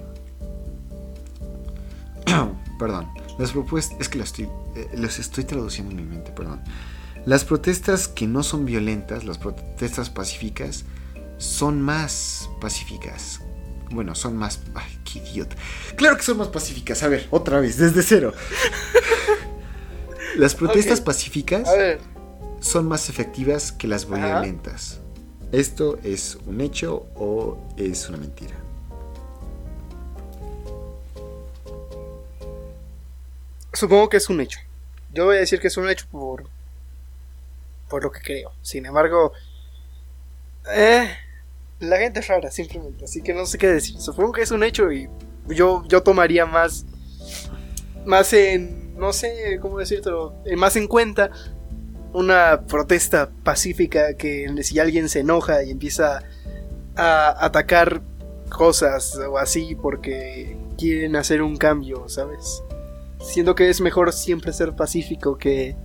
perdón. 2.79 3.09
Las 3.39 3.53
propuestas... 3.53 4.01
Es 4.01 4.09
que 4.09 4.19
las 4.19 4.29
estoy, 4.29 4.49
eh, 4.75 5.09
estoy 5.19 5.45
traduciendo 5.45 5.91
en 5.91 5.97
mi 5.97 6.05
mente, 6.05 6.33
perdón. 6.33 6.63
Las 7.27 7.45
protestas 7.45 8.09
que 8.09 8.27
no 8.27 8.43
son 8.43 8.65
violentas, 8.65 9.25
las 9.25 9.39
protestas 9.39 10.11
pacíficas, 10.11 10.85
son 11.39 11.81
más 11.81 12.49
pacíficas. 12.61 13.41
Bueno, 13.91 14.15
son 14.15 14.37
más... 14.37 14.61
Ay, 14.75 14.99
qué 15.05 15.19
idiota. 15.19 15.57
Claro 15.97 16.17
que 16.17 16.23
son 16.23 16.39
más 16.39 16.49
pacíficas. 16.49 17.03
A 17.03 17.09
ver, 17.09 17.27
otra 17.31 17.61
vez, 17.61 17.77
desde 17.77 18.03
cero. 18.03 18.33
Las 20.37 20.55
protestas 20.55 21.01
pacíficas 21.01 21.69
son 22.61 22.87
más 22.87 23.09
efectivas 23.09 23.73
que 23.73 23.89
las 23.89 24.05
Ajá. 24.05 24.41
violentas. 24.41 25.01
¿Esto 25.51 25.99
es 26.05 26.39
un 26.47 26.61
hecho 26.61 27.07
o 27.17 27.59
es 27.77 28.09
una 28.09 28.19
mentira? 28.19 28.55
supongo 33.81 34.09
que 34.09 34.19
es 34.19 34.29
un 34.29 34.41
hecho. 34.41 34.61
Yo 35.13 35.25
voy 35.25 35.37
a 35.37 35.41
decir 35.41 35.59
que 35.59 35.69
es 35.69 35.77
un 35.77 35.89
hecho 35.89 36.07
por. 36.11 36.45
Por 37.91 38.03
lo 38.05 38.11
que 38.11 38.21
creo. 38.21 38.53
Sin 38.63 38.87
embargo. 38.87 39.33
Eh, 40.75 41.11
la 41.81 41.99
gente 41.99 42.21
es 42.21 42.29
rara, 42.29 42.51
simplemente. 42.51 43.05
Así 43.05 43.23
que 43.23 43.35
no 43.35 43.45
sé 43.45 43.59
qué 43.59 43.67
decir. 43.67 44.01
Supongo 44.01 44.33
que 44.33 44.43
es 44.43 44.51
un 44.51 44.63
hecho 44.63 44.91
y 44.93 45.11
yo, 45.49 45.83
yo 45.87 46.03
tomaría 46.03 46.47
más. 46.47 46.87
Más 48.07 48.33
en. 48.33 48.97
No 48.97 49.13
sé 49.13 49.59
cómo 49.61 49.79
decírtelo. 49.79 50.35
eh, 50.47 50.57
Más 50.57 50.77
en 50.77 50.87
cuenta 50.87 51.31
una 52.13 52.63
protesta 52.67 53.31
pacífica 53.45 54.15
que 54.15 54.53
si 54.63 54.79
alguien 54.79 55.09
se 55.09 55.21
enoja 55.21 55.63
y 55.63 55.71
empieza 55.71 56.23
a 56.97 57.45
atacar 57.45 58.03
cosas 58.51 59.17
o 59.17 59.39
así 59.39 59.77
porque 59.77 60.57
quieren 60.77 61.15
hacer 61.17 61.41
un 61.41 61.57
cambio, 61.57 62.09
¿sabes? 62.09 62.63
Siento 63.21 63.55
que 63.55 63.71
es 63.71 63.81
mejor 63.81 64.13
siempre 64.13 64.53
ser 64.53 64.75
pacífico 64.75 65.39
que 65.39 65.77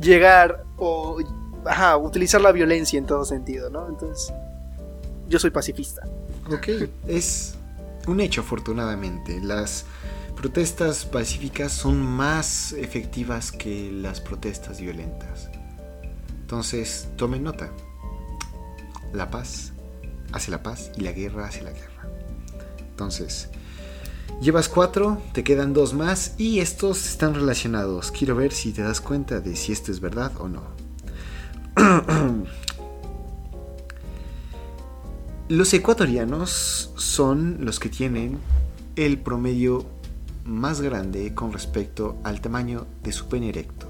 llegar 0.00 0.64
o 0.78 1.18
ajá, 1.68 1.96
utilizar 1.96 2.40
la 2.40 2.52
violencia 2.52 2.98
en 2.98 3.06
todo 3.06 3.24
sentido, 3.24 3.70
¿no? 3.70 3.88
Entonces, 3.88 4.32
yo 5.28 5.38
soy 5.38 5.50
pacifista. 5.50 6.02
Ok, 6.50 6.68
es 7.06 7.54
un 8.06 8.20
hecho 8.20 8.40
afortunadamente. 8.40 9.40
Las 9.40 9.84
protestas 10.36 11.04
pacíficas 11.04 11.72
son 11.72 12.00
más 12.00 12.72
efectivas 12.72 13.52
que 13.52 13.92
las 13.92 14.20
protestas 14.20 14.80
violentas. 14.80 15.50
Entonces, 16.40 17.08
tomen 17.16 17.42
nota. 17.42 17.70
La 19.12 19.30
paz 19.30 19.72
hace 20.32 20.50
la 20.50 20.62
paz 20.62 20.90
y 20.96 21.02
la 21.02 21.12
guerra 21.12 21.46
hace 21.46 21.62
la 21.62 21.72
guerra. 21.72 22.08
Entonces, 22.90 23.48
llevas 24.40 24.68
cuatro, 24.68 25.20
te 25.32 25.44
quedan 25.44 25.72
dos 25.72 25.94
más 25.94 26.34
y 26.38 26.60
estos 26.60 27.06
están 27.06 27.34
relacionados. 27.34 28.10
Quiero 28.10 28.34
ver 28.36 28.52
si 28.52 28.72
te 28.72 28.82
das 28.82 29.00
cuenta 29.00 29.40
de 29.40 29.56
si 29.56 29.72
esto 29.72 29.92
es 29.92 30.00
verdad 30.00 30.32
o 30.38 30.48
no. 30.48 30.87
Los 35.48 35.72
ecuatorianos 35.72 36.92
son 36.96 37.56
los 37.60 37.78
que 37.80 37.88
tienen 37.88 38.38
el 38.96 39.18
promedio 39.18 39.86
más 40.44 40.82
grande 40.82 41.34
con 41.34 41.52
respecto 41.52 42.16
al 42.24 42.40
tamaño 42.40 42.86
de 43.02 43.12
su 43.12 43.28
pene 43.28 43.48
erecto. 43.48 43.86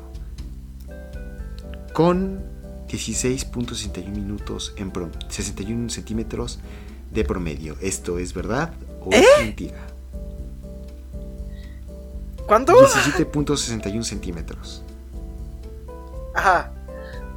Con 1.93 2.43
16.61 2.89 4.09
minutos 4.09 4.73
en 4.77 4.91
prom 4.91 5.11
61 5.29 5.91
centímetros 5.91 6.59
de 7.13 7.25
promedio. 7.25 7.77
¿Esto 7.81 8.19
es 8.19 8.35
verdad 8.35 8.75
o 9.05 9.13
es 9.13 9.25
mentira? 9.41 9.87
¿Cuánto? 12.47 12.73
17.61 12.75 14.03
centímetros. 14.05 14.83
Ajá. 16.35 16.73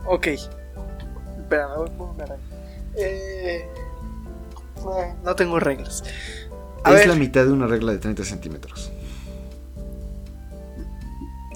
Ok. 0.06 0.28
Espera, 0.28 1.68
voy 1.78 1.90
por 1.92 2.10
una 2.10 2.26
regla. 2.26 2.44
Eh, 2.96 3.68
eh, 4.78 5.14
no 5.24 5.36
tengo 5.36 5.60
reglas. 5.60 6.04
A 6.84 6.92
es 6.92 6.96
ver, 7.00 7.08
la 7.10 7.16
mitad 7.16 7.46
de 7.46 7.52
una 7.52 7.68
regla 7.68 7.92
de 7.92 8.00
30 8.00 8.24
centímetros. 8.26 8.92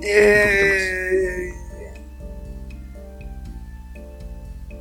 eh, 0.01 1.51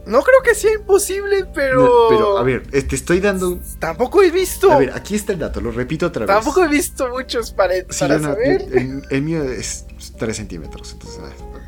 no 0.07 0.23
creo 0.23 0.43
que 0.45 0.55
sea 0.55 0.73
imposible, 0.75 1.47
pero. 1.55 1.83
No, 1.85 2.09
pero, 2.11 2.39
a 2.39 2.43
ver, 2.43 2.65
eh, 2.73 2.83
te 2.83 2.95
estoy 2.95 3.21
dando. 3.21 3.59
Tampoco 3.79 4.23
he 4.23 4.31
visto. 4.31 4.71
A 4.71 4.79
ver, 4.79 4.93
aquí 4.95 5.15
está 5.15 5.33
el 5.33 5.39
dato, 5.39 5.63
lo 5.63 5.71
repito 5.71 6.07
otra 6.07 6.27
vez. 6.27 6.35
Tampoco 6.35 6.63
he 6.63 6.69
visto 6.69 7.09
muchos 7.09 7.53
para, 7.53 7.75
Sí, 7.75 7.83
para 8.01 8.19
no- 8.19 8.29
saber. 8.35 8.63
el, 8.73 9.03
el 9.09 9.23
mío 9.23 9.43
es 9.45 9.87
3 10.19 10.37
centímetros, 10.37 10.93
entonces 10.93 11.21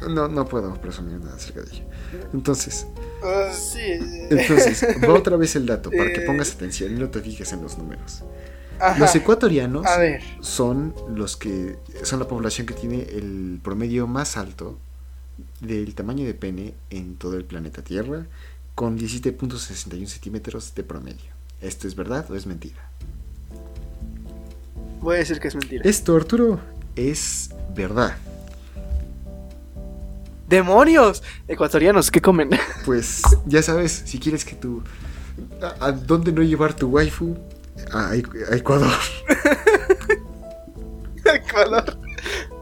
no, 0.08 0.28
no 0.28 0.46
puedo 0.46 0.74
presumir 0.80 1.18
nada 1.20 1.36
acerca 1.36 1.62
de 1.62 1.72
ello. 1.74 1.84
Entonces, 2.32 2.86
Ah, 3.22 3.50
sí. 3.52 3.80
entonces, 4.30 4.84
va 5.08 5.14
otra 5.14 5.36
vez 5.36 5.56
el 5.56 5.66
dato 5.66 5.90
para 5.90 6.12
que 6.12 6.22
Eh. 6.22 6.26
pongas 6.26 6.52
atención 6.54 6.92
y 6.94 6.98
no 7.00 7.08
te 7.10 7.20
fijes 7.20 7.52
en 7.52 7.62
los 7.62 7.78
números. 7.78 8.22
Ajá. 8.78 8.98
Los 8.98 9.14
ecuatorianos 9.14 9.86
A 9.86 9.96
ver. 9.98 10.22
son 10.40 10.94
los 11.14 11.36
que 11.36 11.78
son 12.02 12.18
la 12.18 12.28
población 12.28 12.66
que 12.66 12.74
tiene 12.74 13.02
el 13.04 13.58
promedio 13.62 14.06
más 14.06 14.36
alto 14.36 14.78
del 15.60 15.94
tamaño 15.94 16.26
de 16.26 16.34
pene 16.34 16.74
en 16.90 17.16
todo 17.16 17.36
el 17.36 17.44
planeta 17.44 17.82
Tierra, 17.82 18.26
con 18.74 18.98
17.61 18.98 20.06
centímetros 20.06 20.74
de 20.74 20.82
promedio. 20.82 21.32
¿Esto 21.62 21.88
es 21.88 21.94
verdad 21.96 22.30
o 22.30 22.34
es 22.36 22.46
mentira? 22.46 22.90
Voy 25.00 25.16
a 25.16 25.18
decir 25.20 25.40
que 25.40 25.48
es 25.48 25.54
mentira. 25.54 25.82
Esto, 25.88 26.14
Arturo, 26.16 26.60
es 26.96 27.50
verdad. 27.74 28.16
¡Demonios! 30.48 31.22
Ecuatorianos, 31.48 32.10
¿qué 32.10 32.20
comen? 32.20 32.50
Pues 32.84 33.22
ya 33.46 33.62
sabes, 33.62 34.02
si 34.06 34.18
quieres 34.18 34.44
que 34.44 34.54
tu... 34.54 34.82
¿A, 35.60 35.86
a 35.86 35.92
dónde 35.92 36.32
no 36.32 36.42
llevar 36.42 36.74
tu 36.74 36.88
waifu? 36.88 37.36
A, 37.92 38.10
a 38.10 38.16
Ecuador. 38.56 38.92
Ecuador. 41.24 41.98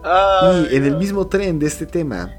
Ay, 0.02 0.68
Y 0.72 0.76
en 0.76 0.84
el 0.84 0.96
mismo 0.96 1.26
tren 1.26 1.58
de 1.58 1.66
este 1.66 1.86
tema, 1.86 2.34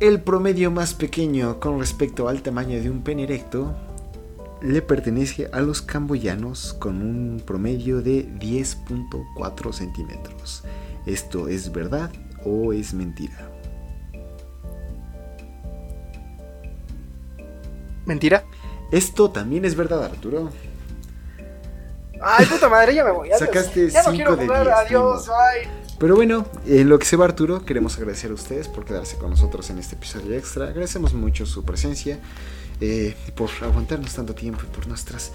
el 0.00 0.20
promedio 0.20 0.70
más 0.70 0.94
pequeño 0.94 1.60
con 1.60 1.78
respecto 1.78 2.28
al 2.28 2.42
tamaño 2.42 2.80
de 2.80 2.90
un 2.90 3.02
pene 3.02 3.24
erecto 3.24 3.74
le 4.60 4.82
pertenece 4.82 5.48
a 5.52 5.60
los 5.60 5.82
camboyanos 5.82 6.74
con 6.74 7.02
un 7.02 7.42
promedio 7.44 8.02
de 8.02 8.26
10.4 8.26 9.72
centímetros. 9.72 10.64
¿Esto 11.06 11.48
es 11.48 11.70
verdad 11.70 12.10
o 12.44 12.72
es 12.72 12.94
mentira? 12.94 13.53
¿Mentira? 18.06 18.44
Esto 18.90 19.30
también 19.30 19.64
es 19.64 19.74
verdad, 19.74 20.04
Arturo. 20.04 20.50
Ay, 22.20 22.46
puta 22.46 22.68
madre, 22.68 22.94
ya 22.94 23.04
me 23.04 23.10
voy. 23.10 23.28
adiós. 23.28 23.40
Sacaste 23.40 23.90
ya 23.90 24.02
no 24.02 24.10
cinco 24.10 24.16
quiero 24.16 24.36
de 24.36 24.46
jugar. 24.46 24.64
diez, 24.64 24.76
Adiós, 24.76 25.28
ni 25.28 25.32
bye. 25.68 25.84
Pero 25.98 26.16
bueno, 26.16 26.46
en 26.66 26.88
lo 26.88 26.98
que 26.98 27.04
se 27.06 27.16
va 27.16 27.24
Arturo, 27.26 27.64
queremos 27.64 27.96
agradecer 27.96 28.30
a 28.30 28.34
ustedes 28.34 28.68
por 28.68 28.84
quedarse 28.84 29.16
con 29.16 29.30
nosotros 29.30 29.68
en 29.70 29.78
este 29.78 29.94
episodio 29.96 30.34
extra. 30.36 30.66
Agradecemos 30.68 31.14
mucho 31.14 31.46
su 31.46 31.64
presencia, 31.64 32.18
eh, 32.80 33.14
por 33.34 33.50
aguantarnos 33.62 34.12
tanto 34.14 34.34
tiempo 34.34 34.62
y 34.64 34.74
por 34.74 34.86
nuestras 34.86 35.32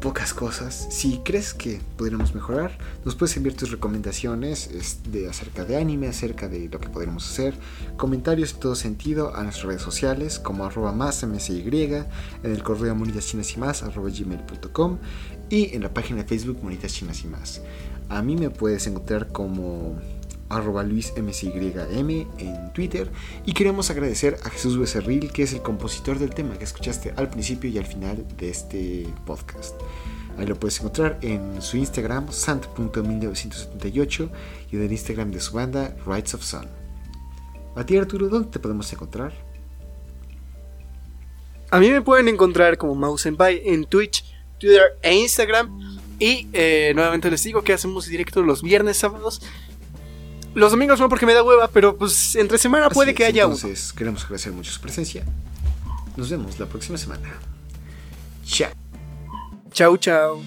pocas 0.00 0.34
cosas. 0.34 0.88
Si 0.90 1.18
crees 1.24 1.54
que 1.54 1.80
pudiéramos 1.96 2.34
mejorar, 2.34 2.76
nos 3.04 3.14
puedes 3.14 3.36
enviar 3.36 3.54
tus 3.54 3.70
recomendaciones 3.70 4.68
es, 4.68 5.00
de, 5.12 5.28
acerca 5.28 5.64
de 5.64 5.76
anime, 5.76 6.08
acerca 6.08 6.48
de 6.48 6.68
lo 6.68 6.80
que 6.80 6.88
podríamos 6.88 7.30
hacer, 7.30 7.54
comentarios 7.96 8.54
en 8.54 8.60
todo 8.60 8.74
sentido 8.74 9.34
a 9.36 9.42
nuestras 9.42 9.66
redes 9.66 9.82
sociales 9.82 10.38
como 10.38 10.64
arroba 10.64 10.92
más 10.92 11.22
msy, 11.24 11.60
en 11.60 12.06
el 12.42 12.62
correo 12.62 12.94
monitas 12.94 13.26
chinas 13.26 13.54
y 13.54 13.60
más 13.60 13.82
gmail.com 13.82 14.98
y 15.50 15.74
en 15.74 15.82
la 15.82 15.92
página 15.92 16.22
de 16.22 16.28
Facebook 16.28 16.62
Monitas 16.62 16.94
Chinas 16.94 17.24
y 17.24 17.26
más. 17.26 17.60
A 18.08 18.22
mí 18.22 18.36
me 18.36 18.50
puedes 18.50 18.86
encontrar 18.86 19.28
como 19.28 19.96
arroba 20.50 20.82
luismsym 20.82 22.26
en 22.38 22.72
Twitter 22.74 23.10
y 23.46 23.54
queremos 23.54 23.88
agradecer 23.90 24.36
a 24.44 24.50
Jesús 24.50 24.78
Becerril 24.78 25.32
que 25.32 25.44
es 25.44 25.54
el 25.54 25.62
compositor 25.62 26.18
del 26.18 26.34
tema 26.34 26.58
que 26.58 26.64
escuchaste 26.64 27.14
al 27.16 27.30
principio 27.30 27.70
y 27.70 27.78
al 27.78 27.86
final 27.86 28.26
de 28.36 28.50
este 28.50 29.06
podcast. 29.24 29.80
Ahí 30.36 30.46
lo 30.46 30.56
puedes 30.56 30.78
encontrar 30.80 31.18
en 31.22 31.62
su 31.62 31.76
Instagram 31.76 32.30
sant.1978 32.30 34.30
y 34.70 34.76
en 34.76 34.82
el 34.82 34.92
Instagram 34.92 35.30
de 35.30 35.40
su 35.40 35.54
banda 35.54 35.96
Rights 36.06 36.34
of 36.34 36.42
Sun. 36.42 36.66
A 37.76 37.86
ti 37.86 37.96
Arturo, 37.96 38.28
¿dónde 38.28 38.50
te 38.50 38.58
podemos 38.58 38.92
encontrar? 38.92 39.32
A 41.70 41.78
mí 41.78 41.88
me 41.88 42.02
pueden 42.02 42.28
encontrar 42.28 42.76
como 42.76 42.96
Mausenpai 42.96 43.62
en 43.64 43.84
Twitch, 43.84 44.24
Twitter 44.58 44.98
e 45.02 45.14
Instagram. 45.14 46.00
Y 46.18 46.48
eh, 46.52 46.92
nuevamente 46.94 47.30
les 47.30 47.44
digo 47.44 47.62
que 47.62 47.72
hacemos 47.72 48.06
directo 48.06 48.42
los 48.42 48.62
viernes, 48.62 48.96
sábados. 48.96 49.40
Los 50.54 50.72
domingos 50.72 50.98
no 50.98 51.08
porque 51.08 51.26
me 51.26 51.34
da 51.34 51.42
hueva, 51.42 51.68
pero 51.68 51.96
pues 51.96 52.34
entre 52.34 52.58
semana 52.58 52.86
Así 52.86 52.94
puede 52.94 53.14
que 53.14 53.24
haya 53.24 53.46
uno. 53.46 53.54
Entonces, 53.54 53.92
queremos 53.92 54.24
agradecer 54.24 54.52
mucho 54.52 54.72
su 54.72 54.80
presencia. 54.80 55.24
Nos 56.16 56.28
vemos 56.28 56.58
la 56.58 56.66
próxima 56.66 56.98
semana. 56.98 57.28
Chao. 58.44 58.70
Chau, 59.72 59.96
chau. 59.96 60.42